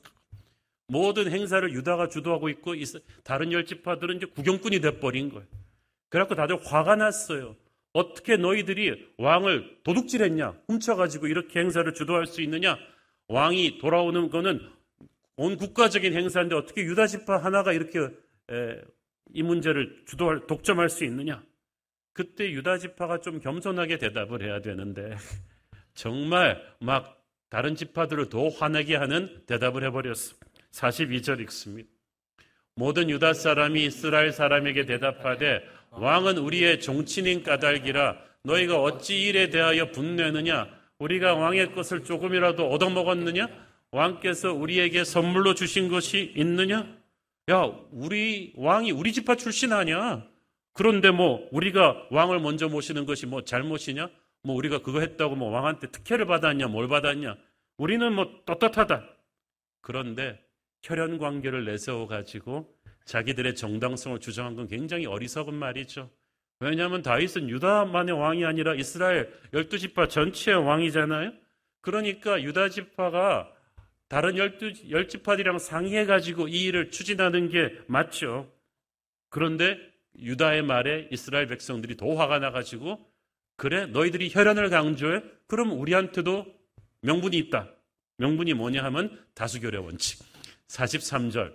모든 0.88 1.30
행사를 1.30 1.72
유다가 1.72 2.08
주도하고 2.08 2.48
있고 2.50 2.74
다른 3.24 3.52
열 3.52 3.64
지파들은 3.64 4.16
이제 4.16 4.26
구경꾼이 4.26 4.80
돼버린 4.80 5.30
거예요. 5.30 5.46
그래갖고 6.10 6.34
다들 6.34 6.58
화가 6.64 6.96
났어요. 6.96 7.56
어떻게 7.92 8.36
너희들이 8.36 9.14
왕을 9.18 9.78
도둑질했냐? 9.82 10.54
훔쳐가지고 10.68 11.28
이렇게 11.28 11.60
행사를 11.60 11.92
주도할 11.92 12.26
수 12.26 12.42
있느냐? 12.42 12.76
왕이 13.28 13.78
돌아오는 13.78 14.28
거는 14.30 14.60
온 15.36 15.56
국가적인 15.56 16.14
행사인데 16.14 16.54
어떻게 16.54 16.82
유다 16.82 17.06
지파 17.06 17.38
하나가 17.38 17.72
이렇게 17.72 18.08
이 19.34 19.42
문제를 19.42 20.04
주도할 20.06 20.46
독점할 20.46 20.88
수 20.88 21.04
있느냐? 21.04 21.42
그때 22.12 22.50
유다 22.50 22.78
지파가 22.78 23.20
좀 23.20 23.40
겸손하게 23.40 23.98
대답을 23.98 24.42
해야 24.42 24.60
되는데 24.60 25.16
정말 25.94 26.62
막 26.80 27.22
다른 27.50 27.74
지파들을 27.74 28.28
더 28.30 28.48
화나게 28.48 28.96
하는 28.96 29.42
대답을 29.46 29.84
해버렸어. 29.84 30.34
42절 30.72 31.40
읽습니다. 31.42 31.88
모든 32.74 33.08
유다 33.08 33.34
사람이 33.34 33.84
이스라엘 33.84 34.32
사람에게 34.32 34.84
대답하되 34.84 35.62
왕은 35.90 36.38
우리의 36.38 36.80
종친인 36.80 37.42
까닭이라 37.42 38.18
너희가 38.42 38.80
어찌 38.80 39.22
일에 39.22 39.48
대하여 39.50 39.90
분내느냐? 39.90 40.68
우리가 40.98 41.34
왕의 41.34 41.74
것을 41.74 42.04
조금이라도 42.04 42.68
얻어먹었느냐? 42.70 43.65
왕께서 43.92 44.52
우리에게 44.52 45.04
선물로 45.04 45.54
주신 45.54 45.88
것이 45.88 46.32
있느냐? 46.36 46.96
야, 47.50 47.62
우리 47.92 48.52
왕이 48.56 48.90
우리 48.92 49.12
집파 49.12 49.36
출신 49.36 49.72
아니야. 49.72 50.26
그런데 50.72 51.10
뭐 51.10 51.48
우리가 51.52 52.08
왕을 52.10 52.40
먼저 52.40 52.68
모시는 52.68 53.06
것이 53.06 53.26
뭐 53.26 53.44
잘못이냐? 53.44 54.10
뭐 54.42 54.54
우리가 54.56 54.80
그거 54.82 55.00
했다고 55.00 55.36
뭐 55.36 55.50
왕한테 55.50 55.90
특혜를 55.90 56.26
받았냐? 56.26 56.68
뭘 56.68 56.88
받았냐? 56.88 57.36
우리는 57.78 58.12
뭐 58.12 58.42
떳떳하다. 58.44 59.08
그런데 59.80 60.38
혈연 60.82 61.18
관계를 61.18 61.64
내세워 61.64 62.06
가지고 62.06 62.74
자기들의 63.04 63.54
정당성을 63.54 64.18
주장한 64.20 64.56
건 64.56 64.68
굉장히 64.68 65.06
어리석은 65.06 65.54
말이죠. 65.54 66.10
왜냐하면 66.60 67.02
다윗은 67.02 67.48
유다만의 67.48 68.18
왕이 68.18 68.44
아니라 68.44 68.74
이스라엘 68.74 69.32
열두 69.52 69.78
지파 69.78 70.08
전체의 70.08 70.58
왕이잖아요. 70.64 71.32
그러니까 71.80 72.42
유다 72.42 72.70
지파가 72.70 73.52
다른 74.08 74.36
열두 74.36 74.90
열 74.90 75.08
지파들이랑 75.08 75.58
상의해 75.58 76.06
가지고 76.06 76.48
이 76.48 76.64
일을 76.64 76.90
추진하는 76.90 77.48
게 77.48 77.76
맞죠. 77.86 78.52
그런데 79.30 79.78
유다의 80.18 80.62
말에 80.62 81.08
이스라엘 81.10 81.46
백성들이 81.46 81.96
더 81.96 82.14
화가 82.14 82.38
나 82.38 82.50
가지고 82.50 83.04
그래 83.56 83.86
너희들이 83.86 84.30
혈연을 84.32 84.70
강조해? 84.70 85.22
그럼 85.46 85.72
우리한테도 85.72 86.46
명분이 87.00 87.36
있다. 87.38 87.70
명분이 88.18 88.54
뭐냐 88.54 88.82
하면 88.84 89.18
다수결의 89.34 89.80
원칙. 89.82 90.20
43절. 90.68 91.54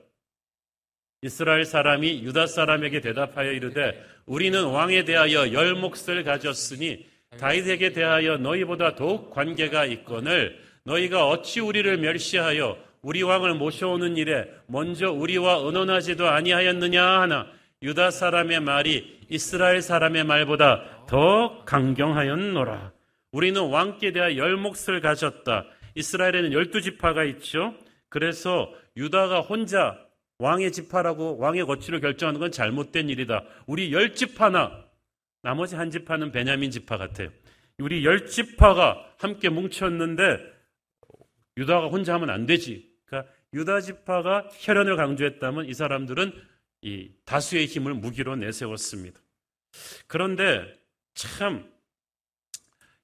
이스라엘 1.23 1.65
사람이 1.65 2.23
유다 2.23 2.47
사람에게 2.47 3.01
대답하여 3.01 3.51
이르되 3.51 4.03
우리는 4.25 4.63
왕에 4.63 5.03
대하여 5.03 5.53
열 5.53 5.75
몫을 5.75 6.23
가졌으니 6.23 7.05
다윗에게 7.37 7.93
대하여 7.93 8.37
너희보다 8.37 8.95
더욱 8.95 9.29
관계가 9.29 9.85
있거늘 9.85 10.59
너희가 10.85 11.27
어찌 11.27 11.59
우리를 11.59 11.97
멸시하여 11.97 12.77
우리 13.01 13.23
왕을 13.23 13.55
모셔오는 13.55 14.17
일에 14.17 14.47
먼저 14.67 15.11
우리와 15.11 15.59
언언하지도 15.59 16.27
아니하였느냐 16.27 17.03
하나 17.03 17.47
유다 17.81 18.11
사람의 18.11 18.59
말이 18.59 19.19
이스라엘 19.29 19.81
사람의 19.81 20.23
말보다 20.25 21.05
더 21.07 21.63
강경하였노라. 21.65 22.91
우리는 23.31 23.61
왕께 23.69 24.11
대하여 24.11 24.37
열 24.37 24.57
몫을 24.57 25.01
가졌다. 25.01 25.65
이스라엘에는 25.95 26.53
열두 26.53 26.81
지파가 26.81 27.23
있죠. 27.25 27.73
그래서 28.09 28.71
유다가 28.97 29.41
혼자 29.41 29.97
왕의 30.37 30.71
지파라고 30.71 31.37
왕의 31.37 31.65
거취를 31.65 32.01
결정하는 32.01 32.39
건 32.39 32.51
잘못된 32.51 33.09
일이다. 33.09 33.43
우리 33.67 33.93
열 33.93 34.13
지파나 34.13 34.85
나머지 35.41 35.75
한 35.75 35.89
지파는 35.89 36.31
베냐민 36.31 36.69
지파 36.71 36.97
같아요. 36.97 37.29
우리 37.79 38.05
열 38.05 38.27
지파가 38.27 39.03
함께 39.17 39.49
뭉쳤는데 39.49 40.50
유다가 41.57 41.87
혼자 41.87 42.13
하면 42.15 42.29
안 42.29 42.45
되지. 42.45 42.91
그러니까 43.05 43.31
유다 43.53 43.81
지파가 43.81 44.49
혈연을 44.53 44.95
강조했다면 44.95 45.65
이 45.67 45.73
사람들은 45.73 46.33
이 46.81 47.11
다수의 47.25 47.65
힘을 47.65 47.93
무기로 47.93 48.35
내세웠습니다. 48.35 49.19
그런데 50.07 50.79
참 51.13 51.71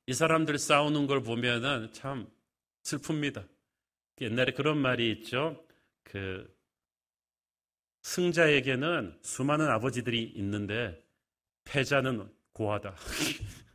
이 0.10 0.14
사람들 0.14 0.58
싸우는 0.58 1.06
걸 1.06 1.22
보면은 1.22 1.92
참 1.92 2.32
슬픕니다. 2.84 3.46
옛날에 4.22 4.54
그런 4.54 4.78
말이 4.78 5.12
있죠. 5.12 5.62
그 6.04 6.50
승자에게는 8.04 9.20
수많은 9.22 9.68
아버지들이 9.70 10.24
있는데 10.38 10.98
패자는 11.66 12.32
고하다. 12.54 12.96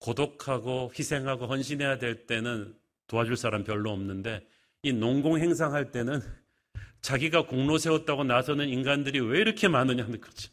고독하고 0.00 0.92
희생하고 0.96 1.46
헌신해야 1.46 1.98
될 1.98 2.26
때는 2.26 2.74
도와줄 3.06 3.36
사람 3.36 3.64
별로 3.64 3.90
없는데 3.90 4.46
이 4.82 4.92
농공 4.92 5.38
행상할 5.38 5.90
때는 5.90 6.20
자기가 7.00 7.46
공로 7.46 7.78
세웠다고 7.78 8.24
나서는 8.24 8.68
인간들이 8.68 9.20
왜 9.20 9.40
이렇게 9.40 9.68
많으냐 9.68 10.04
하는 10.04 10.20
거죠. 10.20 10.50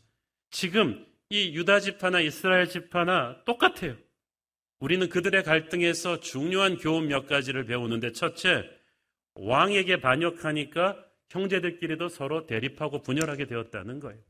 지금 0.50 1.06
이 1.30 1.56
유다 1.56 1.80
지파나 1.80 2.22
이스라엘 2.22 2.70
지파나 2.70 3.44
똑같아요. 3.46 3.96
우리는 4.80 5.10
그들의 5.10 5.44
갈등에서 5.44 6.20
중요한 6.20 6.78
교훈 6.78 7.08
몇 7.08 7.28
가지를 7.28 7.66
배우는데 7.66 8.12
첫째, 8.12 8.70
왕에게 9.36 10.02
반역하니까 10.02 11.04
형제들끼리도 11.30 12.10
서로 12.10 12.46
대립하고 12.46 13.02
분열하게 13.02 13.48
되었다는 13.48 14.00
거예요. 14.00 14.22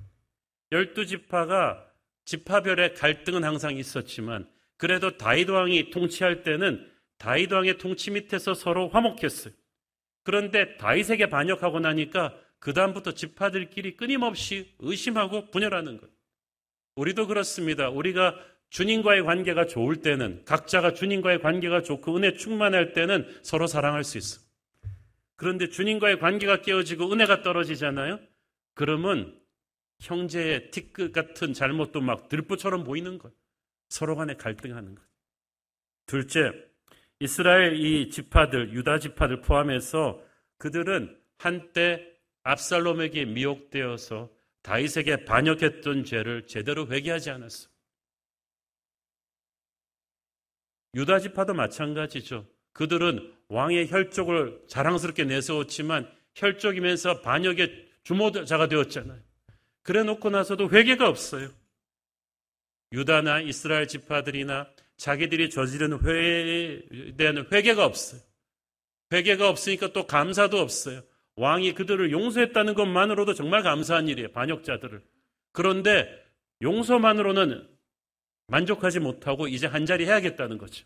열두 0.72 1.06
지파가 1.06 1.86
지파별의 2.26 2.96
갈등은 2.96 3.44
항상 3.44 3.78
있었지만 3.78 4.48
그래도 4.78 5.18
다윗 5.18 5.50
왕이 5.50 5.90
통치할 5.90 6.44
때는 6.44 6.90
다윗 7.18 7.52
왕의 7.52 7.78
통치 7.78 8.12
밑에서 8.12 8.54
서로 8.54 8.90
화목했어요. 8.90 9.54
그런데 10.24 10.76
다윗에게 10.78 11.30
반역하고 11.30 11.80
나니까 11.80 12.36
그 12.60 12.74
다음부터 12.74 13.12
지파들끼리 13.14 13.96
끊임없이 13.96 14.74
의심하고 14.80 15.52
분열하는 15.52 15.98
것. 15.98 16.10
우리도 16.96 17.28
그렇습니다. 17.28 17.90
우리가 17.90 18.36
주님과의 18.70 19.24
관계가 19.24 19.68
좋을 19.68 19.98
때는 19.98 20.44
각자가 20.46 20.94
주님과의 20.94 21.42
관계가 21.42 21.82
좋고 21.84 22.18
은혜 22.18 22.34
충만할 22.34 22.94
때는 22.94 23.40
서로 23.44 23.68
사랑할 23.68 24.04
수 24.04 24.18
있어. 24.18 24.42
그런데 25.36 25.70
주님과의 25.70 26.20
관계가 26.20 26.62
깨어지고 26.62 27.12
은혜가 27.12 27.42
떨어지잖아요. 27.42 28.20
그러면 28.74 29.40
형제의 30.00 30.72
티끌 30.72 31.12
같은 31.12 31.54
잘못도 31.54 32.02
막 32.02 32.30
들보처럼 32.30 32.84
보이는 32.84 33.18
것. 33.18 33.34
서로 33.90 34.16
간에 34.16 34.36
갈등하는 34.36 34.96
것. 34.96 35.04
둘째, 36.06 36.52
이스라엘 37.20 37.76
이 37.76 38.10
지파들, 38.10 38.74
유다 38.74 39.00
지파들 39.00 39.42
포함해서 39.42 40.22
그들은 40.58 41.18
한때 41.38 42.06
압살롬에게 42.44 43.26
미혹되어서 43.26 44.30
다윗에게 44.62 45.26
반역했던 45.26 46.06
죄를 46.06 46.48
제대로 46.48 46.88
회개하지 46.88 47.30
않았어. 47.32 47.70
유다 50.96 51.20
지파도 51.20 51.54
마찬가지죠. 51.54 52.48
그들은 52.74 53.34
왕의 53.48 53.90
혈족을 53.92 54.64
자랑스럽게 54.68 55.26
내세웠지만 55.26 56.10
혈족이면서 56.36 57.22
반역의 57.22 57.90
주모자가 58.04 58.68
되었잖아요. 58.68 59.22
그래 59.82 60.04
놓고 60.04 60.30
나서도 60.30 60.70
회개가 60.70 61.08
없어요. 61.08 61.50
유다나 62.92 63.42
이스라엘 63.42 63.88
지파들이나 63.88 64.68
자기들이 64.98 65.50
저지른 65.50 66.00
회에 66.02 67.14
대한 67.18 67.46
회개가 67.52 67.86
없어요. 67.86 68.22
회개가 69.12 69.50
없으니까 69.50 69.94
또 69.94 70.08
감사도 70.08 70.58
없어요. 70.60 71.02
왕이 71.36 71.74
그들을 71.74 72.12
용서했다는 72.12 72.74
것만으로도 72.76 73.34
정말 73.34 73.62
감사한 73.62 74.08
일이에요. 74.08 74.32
반역자들을. 74.32 75.02
그런데 75.52 76.26
용서만으로는 76.62 77.68
만족하지 78.48 79.00
못하고 79.00 79.48
이제 79.48 79.68
한 79.68 79.86
자리 79.86 80.06
해야겠다는 80.06 80.58
거죠. 80.58 80.86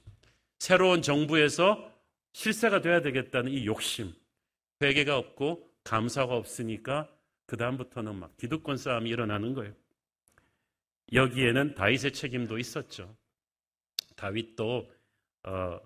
새로운 0.60 1.02
정부에서 1.02 1.92
실세가 2.34 2.82
돼야 2.82 3.02
되겠다는 3.02 3.52
이 3.52 3.66
욕심. 3.66 4.14
회개가 4.82 5.18
없고 5.18 5.70
감사가 5.84 6.36
없으니까 6.36 7.10
그다음부터는 7.48 8.16
막 8.16 8.36
기득권 8.38 8.78
싸움이 8.78 9.10
일어나는 9.10 9.54
거예요. 9.54 9.74
여기에는 11.14 11.76
다윗의 11.76 12.14
책임도 12.14 12.58
있었죠. 12.58 13.16
다윗도 14.16 14.92
어, 15.44 15.80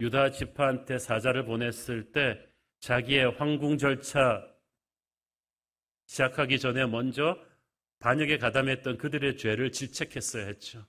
유다 0.00 0.32
지파한테 0.32 0.98
사자를 0.98 1.44
보냈을 1.44 2.12
때 2.12 2.38
자기의 2.80 3.32
황궁 3.32 3.78
절차 3.78 4.46
시작하기 6.06 6.58
전에 6.58 6.84
먼저 6.86 7.38
반역에 8.00 8.38
가담했던 8.38 8.98
그들의 8.98 9.38
죄를 9.38 9.72
질책했어야 9.72 10.46
했죠. 10.46 10.84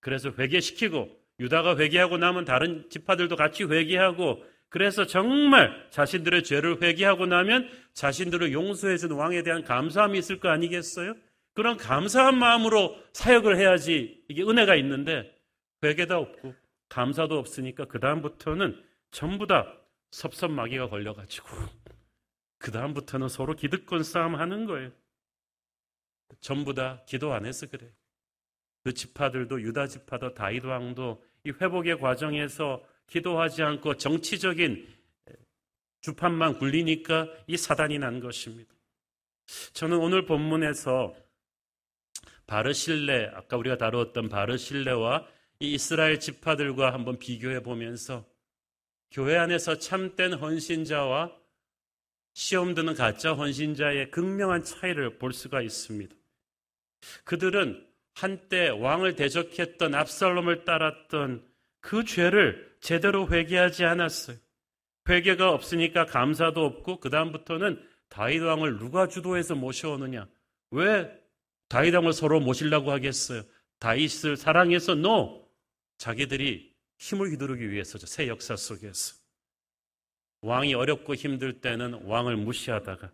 그래서 0.00 0.30
회개시키고 0.36 1.08
유다가 1.40 1.78
회개하고 1.78 2.18
나면 2.18 2.44
다른 2.44 2.88
지파들도 2.90 3.36
같이 3.36 3.64
회개하고 3.64 4.44
그래서 4.68 5.06
정말 5.06 5.88
자신들의 5.90 6.44
죄를 6.44 6.82
회개하고 6.82 7.26
나면 7.26 7.70
자신들을 7.94 8.52
용서해준 8.52 9.12
왕에 9.12 9.42
대한 9.42 9.64
감사함이 9.64 10.18
있을 10.18 10.40
거 10.40 10.50
아니겠어요? 10.50 11.14
그런 11.58 11.76
감사한 11.76 12.38
마음으로 12.38 12.96
사역을 13.12 13.58
해야지 13.58 14.24
이게 14.28 14.44
은혜가 14.44 14.76
있는데 14.76 15.36
회개도 15.82 16.16
없고 16.16 16.54
감사도 16.88 17.36
없으니까 17.36 17.86
그 17.86 17.98
다음부터는 17.98 18.80
전부 19.10 19.44
다 19.48 19.66
섭섭마귀가 20.12 20.88
걸려가지고 20.88 21.48
그 22.58 22.70
다음부터는 22.70 23.28
서로 23.28 23.56
기득권 23.56 24.04
싸움 24.04 24.36
하는 24.36 24.66
거예요. 24.66 24.92
전부 26.38 26.74
다 26.74 27.02
기도 27.08 27.32
안 27.32 27.44
해서 27.44 27.66
그래요. 27.66 27.90
그 28.84 28.94
지파들도 28.94 29.60
유다 29.60 29.88
지파도 29.88 30.34
다윗 30.34 30.64
왕도 30.64 31.24
이 31.42 31.50
회복의 31.50 31.98
과정에서 31.98 32.84
기도하지 33.08 33.64
않고 33.64 33.96
정치적인 33.96 34.86
주판만 36.02 36.56
굴리니까 36.56 37.26
이 37.48 37.56
사단이 37.56 37.98
난 37.98 38.20
것입니다. 38.20 38.72
저는 39.72 39.98
오늘 39.98 40.24
본문에서 40.24 41.16
바르실레, 42.48 43.30
아까 43.34 43.56
우리가 43.56 43.76
다루었던 43.76 44.28
바르실레와 44.28 45.26
이 45.60 45.74
이스라엘 45.74 46.18
지파들과 46.18 46.92
한번 46.92 47.18
비교해 47.18 47.62
보면서 47.62 48.26
교회 49.10 49.36
안에서 49.36 49.78
참된 49.78 50.32
헌신자와 50.32 51.32
시험 52.32 52.74
드는 52.74 52.94
가짜 52.94 53.34
헌신자의 53.34 54.10
극명한 54.10 54.64
차이를 54.64 55.18
볼 55.18 55.32
수가 55.32 55.60
있습니다. 55.60 56.14
그들은 57.24 57.86
한때 58.14 58.68
왕을 58.68 59.14
대적했던 59.14 59.94
압살롬을 59.94 60.64
따랐던 60.64 61.46
그 61.80 62.04
죄를 62.04 62.76
제대로 62.80 63.28
회개하지 63.28 63.84
않았어요. 63.84 64.36
회개가 65.08 65.50
없으니까 65.50 66.06
감사도 66.06 66.64
없고 66.64 67.00
그 67.00 67.10
다음부터는 67.10 67.82
다윗 68.08 68.40
왕을 68.40 68.78
누가 68.78 69.06
주도해서 69.06 69.54
모셔오느냐? 69.54 70.28
왜 70.70 71.10
다윗 71.68 71.94
왕을 71.94 72.12
서로 72.12 72.40
모시려고 72.40 72.90
하겠어요. 72.90 73.42
다윗을 73.78 74.36
사랑해서 74.36 74.94
노 74.94 75.48
자기들이 75.98 76.74
힘을 76.98 77.30
휘두르기 77.30 77.70
위해서죠. 77.70 78.06
새 78.06 78.28
역사 78.28 78.56
속에서 78.56 79.16
왕이 80.40 80.74
어렵고 80.74 81.14
힘들 81.14 81.60
때는 81.60 82.04
왕을 82.04 82.36
무시하다가 82.36 83.12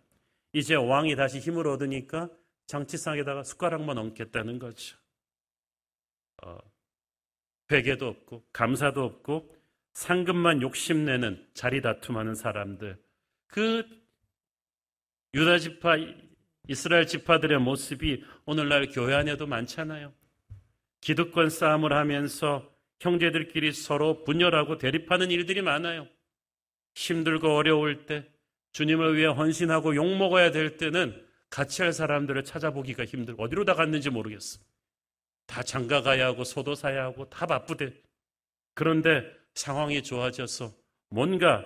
이제 0.53 0.75
왕이 0.75 1.15
다시 1.15 1.39
힘을 1.39 1.67
얻으니까 1.67 2.29
장치상에다가 2.67 3.43
숟가락만 3.43 3.97
얹겠다는 3.97 4.59
거죠. 4.59 4.97
어, 6.43 6.57
회개도 7.71 8.07
없고 8.07 8.45
감사도 8.53 9.03
없고 9.03 9.55
상급만 9.93 10.61
욕심내는 10.61 11.49
자리 11.53 11.81
다툼하는 11.81 12.35
사람들 12.35 13.01
그 13.47 13.85
유다 15.33 15.59
지파 15.59 15.97
이스라엘 16.67 17.05
지파들의 17.05 17.59
모습이 17.59 18.23
오늘날 18.45 18.87
교회 18.87 19.13
안에도 19.13 19.45
많잖아요. 19.45 20.13
기득권 21.01 21.49
싸움을 21.49 21.93
하면서 21.93 22.71
형제들끼리 22.99 23.71
서로 23.71 24.23
분열하고 24.23 24.77
대립하는 24.77 25.29
일들이 25.29 25.61
많아요. 25.61 26.07
힘들고 26.95 27.55
어려울 27.55 28.05
때 28.05 28.27
주님을 28.71 29.15
위해 29.15 29.27
헌신하고 29.27 29.95
욕먹어야 29.95 30.51
될 30.51 30.77
때는 30.77 31.23
같이 31.49 31.81
할 31.81 31.93
사람들을 31.93 32.43
찾아보기가 32.43 33.05
힘들고 33.05 33.43
어디로 33.43 33.65
다 33.65 33.73
갔는지 33.75 34.09
모르겠어. 34.09 34.59
다 35.45 35.61
장가 35.61 36.01
가야 36.01 36.27
하고 36.27 36.43
소도 36.43 36.73
사야 36.73 37.03
하고 37.03 37.29
다 37.29 37.45
바쁘대. 37.45 37.93
그런데 38.73 39.23
상황이 39.53 40.01
좋아져서 40.01 40.73
뭔가 41.09 41.65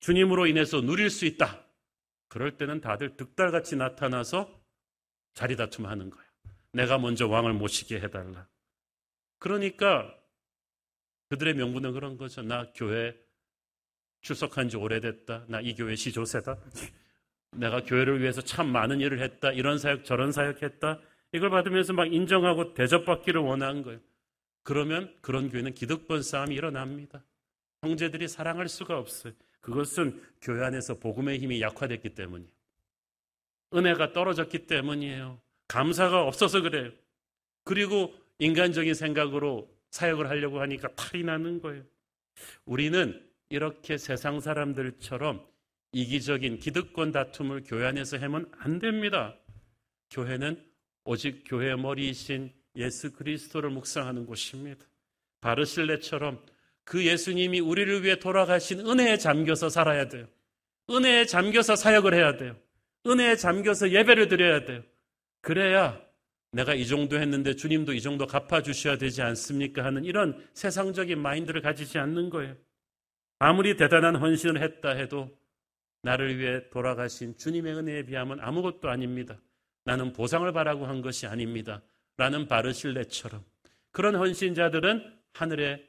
주님으로 0.00 0.46
인해서 0.46 0.80
누릴 0.80 1.10
수 1.10 1.24
있다. 1.24 1.64
그럴 2.28 2.56
때는 2.56 2.80
다들 2.80 3.16
득달같이 3.16 3.76
나타나서 3.76 4.48
자리 5.34 5.56
다툼하는 5.56 6.10
거야. 6.10 6.24
내가 6.72 6.98
먼저 6.98 7.26
왕을 7.26 7.54
모시게 7.54 8.00
해달라. 8.00 8.46
그러니까 9.38 10.14
그들의 11.30 11.54
명분은 11.54 11.92
그런 11.92 12.16
거죠. 12.16 12.42
나 12.42 12.70
교회 12.74 13.16
출석한 14.20 14.68
지 14.68 14.76
오래됐다. 14.76 15.44
나 15.48 15.60
이 15.60 15.74
교회 15.74 15.94
시조세다. 15.94 16.58
내가 17.52 17.82
교회를 17.82 18.20
위해서 18.20 18.42
참 18.42 18.70
많은 18.70 19.00
일을 19.00 19.20
했다. 19.22 19.52
이런 19.52 19.78
사역, 19.78 20.04
저런 20.04 20.32
사역 20.32 20.62
했다. 20.62 21.00
이걸 21.32 21.50
받으면서 21.50 21.92
막 21.92 22.12
인정하고 22.12 22.74
대접받기를 22.74 23.40
원한 23.40 23.82
거예요. 23.82 24.00
그러면 24.62 25.16
그런 25.22 25.48
교회는 25.48 25.74
기득권 25.74 26.22
싸움이 26.22 26.54
일어납니다. 26.54 27.22
형제들이 27.82 28.28
사랑할 28.28 28.68
수가 28.68 28.98
없어요. 28.98 29.32
그것은 29.60 30.22
교회 30.40 30.64
안에서 30.64 30.98
복음의 30.98 31.38
힘이 31.38 31.60
약화됐기 31.60 32.10
때문이에요. 32.10 32.50
은혜가 33.74 34.12
떨어졌기 34.12 34.66
때문이에요. 34.66 35.40
감사가 35.66 36.22
없어서 36.22 36.62
그래요. 36.62 36.90
그리고 37.64 38.14
인간적인 38.38 38.94
생각으로 38.94 39.70
사역을 39.90 40.28
하려고 40.28 40.60
하니까 40.60 40.88
탈이 40.94 41.24
나는 41.24 41.60
거예요. 41.60 41.82
우리는 42.64 43.22
이렇게 43.50 43.98
세상 43.98 44.40
사람들처럼 44.40 45.46
이기적인 45.92 46.60
기득권 46.60 47.12
다툼을 47.12 47.64
교회 47.64 47.86
안에서 47.86 48.18
해면 48.18 48.50
안 48.58 48.78
됩니다. 48.78 49.36
교회는 50.10 50.64
오직 51.04 51.44
교회 51.46 51.74
머리이신 51.74 52.52
예수 52.76 53.12
그리스도를 53.12 53.70
묵상하는 53.70 54.26
곳입니다. 54.26 54.84
바르실레처럼 55.40 56.44
그 56.88 57.04
예수님이 57.04 57.60
우리를 57.60 58.02
위해 58.02 58.18
돌아가신 58.18 58.80
은혜에 58.80 59.18
잠겨서 59.18 59.68
살아야 59.68 60.08
돼요. 60.08 60.26
은혜에 60.88 61.26
잠겨서 61.26 61.76
사역을 61.76 62.14
해야 62.14 62.38
돼요. 62.38 62.56
은혜에 63.06 63.36
잠겨서 63.36 63.90
예배를 63.90 64.28
드려야 64.28 64.64
돼요. 64.64 64.82
그래야 65.42 66.00
내가 66.50 66.72
이 66.72 66.86
정도 66.86 67.20
했는데 67.20 67.54
주님도 67.54 67.92
이 67.92 68.00
정도 68.00 68.26
갚아주셔야 68.26 68.96
되지 68.96 69.20
않습니까? 69.20 69.84
하는 69.84 70.06
이런 70.06 70.42
세상적인 70.54 71.20
마인드를 71.20 71.60
가지지 71.60 71.98
않는 71.98 72.30
거예요. 72.30 72.56
아무리 73.38 73.76
대단한 73.76 74.16
헌신을 74.16 74.62
했다 74.62 74.92
해도 74.92 75.30
나를 76.00 76.38
위해 76.38 76.70
돌아가신 76.70 77.36
주님의 77.36 77.74
은혜에 77.74 78.04
비하면 78.04 78.40
아무것도 78.40 78.88
아닙니다. 78.88 79.38
나는 79.84 80.14
보상을 80.14 80.50
바라고 80.54 80.86
한 80.86 81.02
것이 81.02 81.26
아닙니다. 81.26 81.82
라는 82.16 82.48
바르실레처럼 82.48 83.44
그런 83.90 84.14
헌신자들은 84.14 85.18
하늘에 85.34 85.86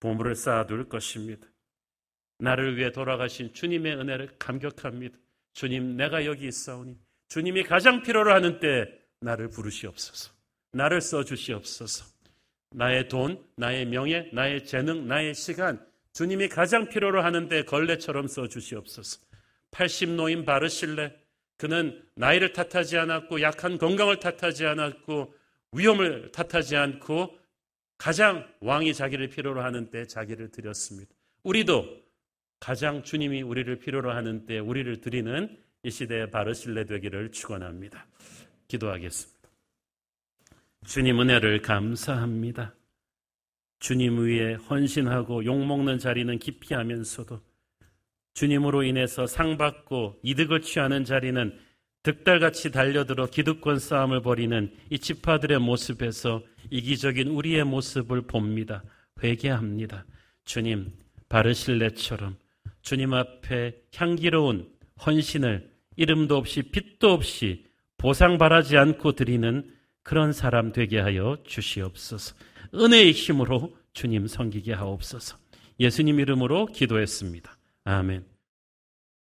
보물을 0.00 0.34
쌓아둘 0.34 0.88
것입니다. 0.88 1.46
나를 2.38 2.76
위해 2.76 2.92
돌아가신 2.92 3.52
주님의 3.52 3.96
은혜를 3.96 4.36
감격합니다. 4.38 5.16
주님, 5.52 5.96
내가 5.96 6.24
여기 6.24 6.46
있사오니 6.46 6.96
주님이 7.28 7.64
가장 7.64 8.02
필요로 8.02 8.32
하는 8.32 8.60
때 8.60 8.86
나를 9.20 9.50
부르시옵소서. 9.50 10.32
나를 10.72 11.00
써주시옵소서. 11.00 12.04
나의 12.70 13.08
돈, 13.08 13.42
나의 13.56 13.86
명예, 13.86 14.30
나의 14.32 14.64
재능, 14.64 15.08
나의 15.08 15.34
시간, 15.34 15.84
주님이 16.12 16.48
가장 16.48 16.88
필요로 16.88 17.22
하는데 17.22 17.64
걸레처럼 17.64 18.28
써주시옵소서. 18.28 19.20
80노인 19.70 20.44
바르실레, 20.44 21.16
그는 21.56 22.02
나이를 22.14 22.52
탓하지 22.52 22.98
않았고 22.98 23.42
약한 23.42 23.78
건강을 23.78 24.20
탓하지 24.20 24.66
않았고 24.66 25.34
위험을 25.72 26.30
탓하지 26.32 26.76
않고 26.76 27.36
가장 27.98 28.46
왕이 28.60 28.94
자기를 28.94 29.28
필요로 29.28 29.62
하는 29.62 29.90
때 29.90 30.06
자기를 30.06 30.50
드렸습니다. 30.50 31.12
우리도 31.42 31.84
가장 32.60 33.02
주님이 33.02 33.42
우리를 33.42 33.78
필요로 33.78 34.12
하는 34.12 34.46
때 34.46 34.58
우리를 34.58 35.00
드리는 35.00 35.58
이 35.82 35.90
시대의 35.90 36.30
바르실레 36.30 36.84
되기를 36.84 37.32
축원합니다. 37.32 38.06
기도하겠습니다. 38.68 39.48
주님 40.86 41.20
은혜를 41.20 41.62
감사합니다. 41.62 42.74
주님 43.80 44.18
위에 44.24 44.54
헌신하고 44.54 45.44
욕먹는 45.44 45.98
자리는 45.98 46.38
기피하면서도 46.38 47.40
주님으로 48.34 48.84
인해서 48.84 49.26
상받고 49.26 50.20
이득을 50.22 50.62
취하는 50.62 51.04
자리는 51.04 51.58
득달같이 52.02 52.70
달려들어 52.70 53.26
기득권 53.26 53.78
싸움을 53.78 54.22
벌이는 54.22 54.72
이 54.90 54.98
지파들의 54.98 55.58
모습에서 55.58 56.42
이기적인 56.70 57.28
우리의 57.28 57.64
모습을 57.64 58.22
봅니다. 58.22 58.82
회개합니다. 59.22 60.04
주님, 60.44 60.92
바르실레처럼 61.28 62.36
주님 62.82 63.12
앞에 63.12 63.74
향기로운 63.94 64.68
헌신을 65.04 65.70
이름도 65.96 66.36
없이 66.36 66.62
빛도 66.62 67.12
없이 67.12 67.66
보상 67.96 68.38
바라지 68.38 68.76
않고 68.76 69.12
드리는 69.12 69.68
그런 70.02 70.32
사람 70.32 70.72
되게 70.72 70.98
하여 70.98 71.36
주시옵소서. 71.44 72.34
은혜의 72.74 73.12
힘으로 73.12 73.76
주님 73.92 74.26
섬기게 74.26 74.72
하옵소서. 74.72 75.36
예수님 75.80 76.20
이름으로 76.20 76.66
기도했습니다. 76.66 77.58
아멘. 77.84 78.24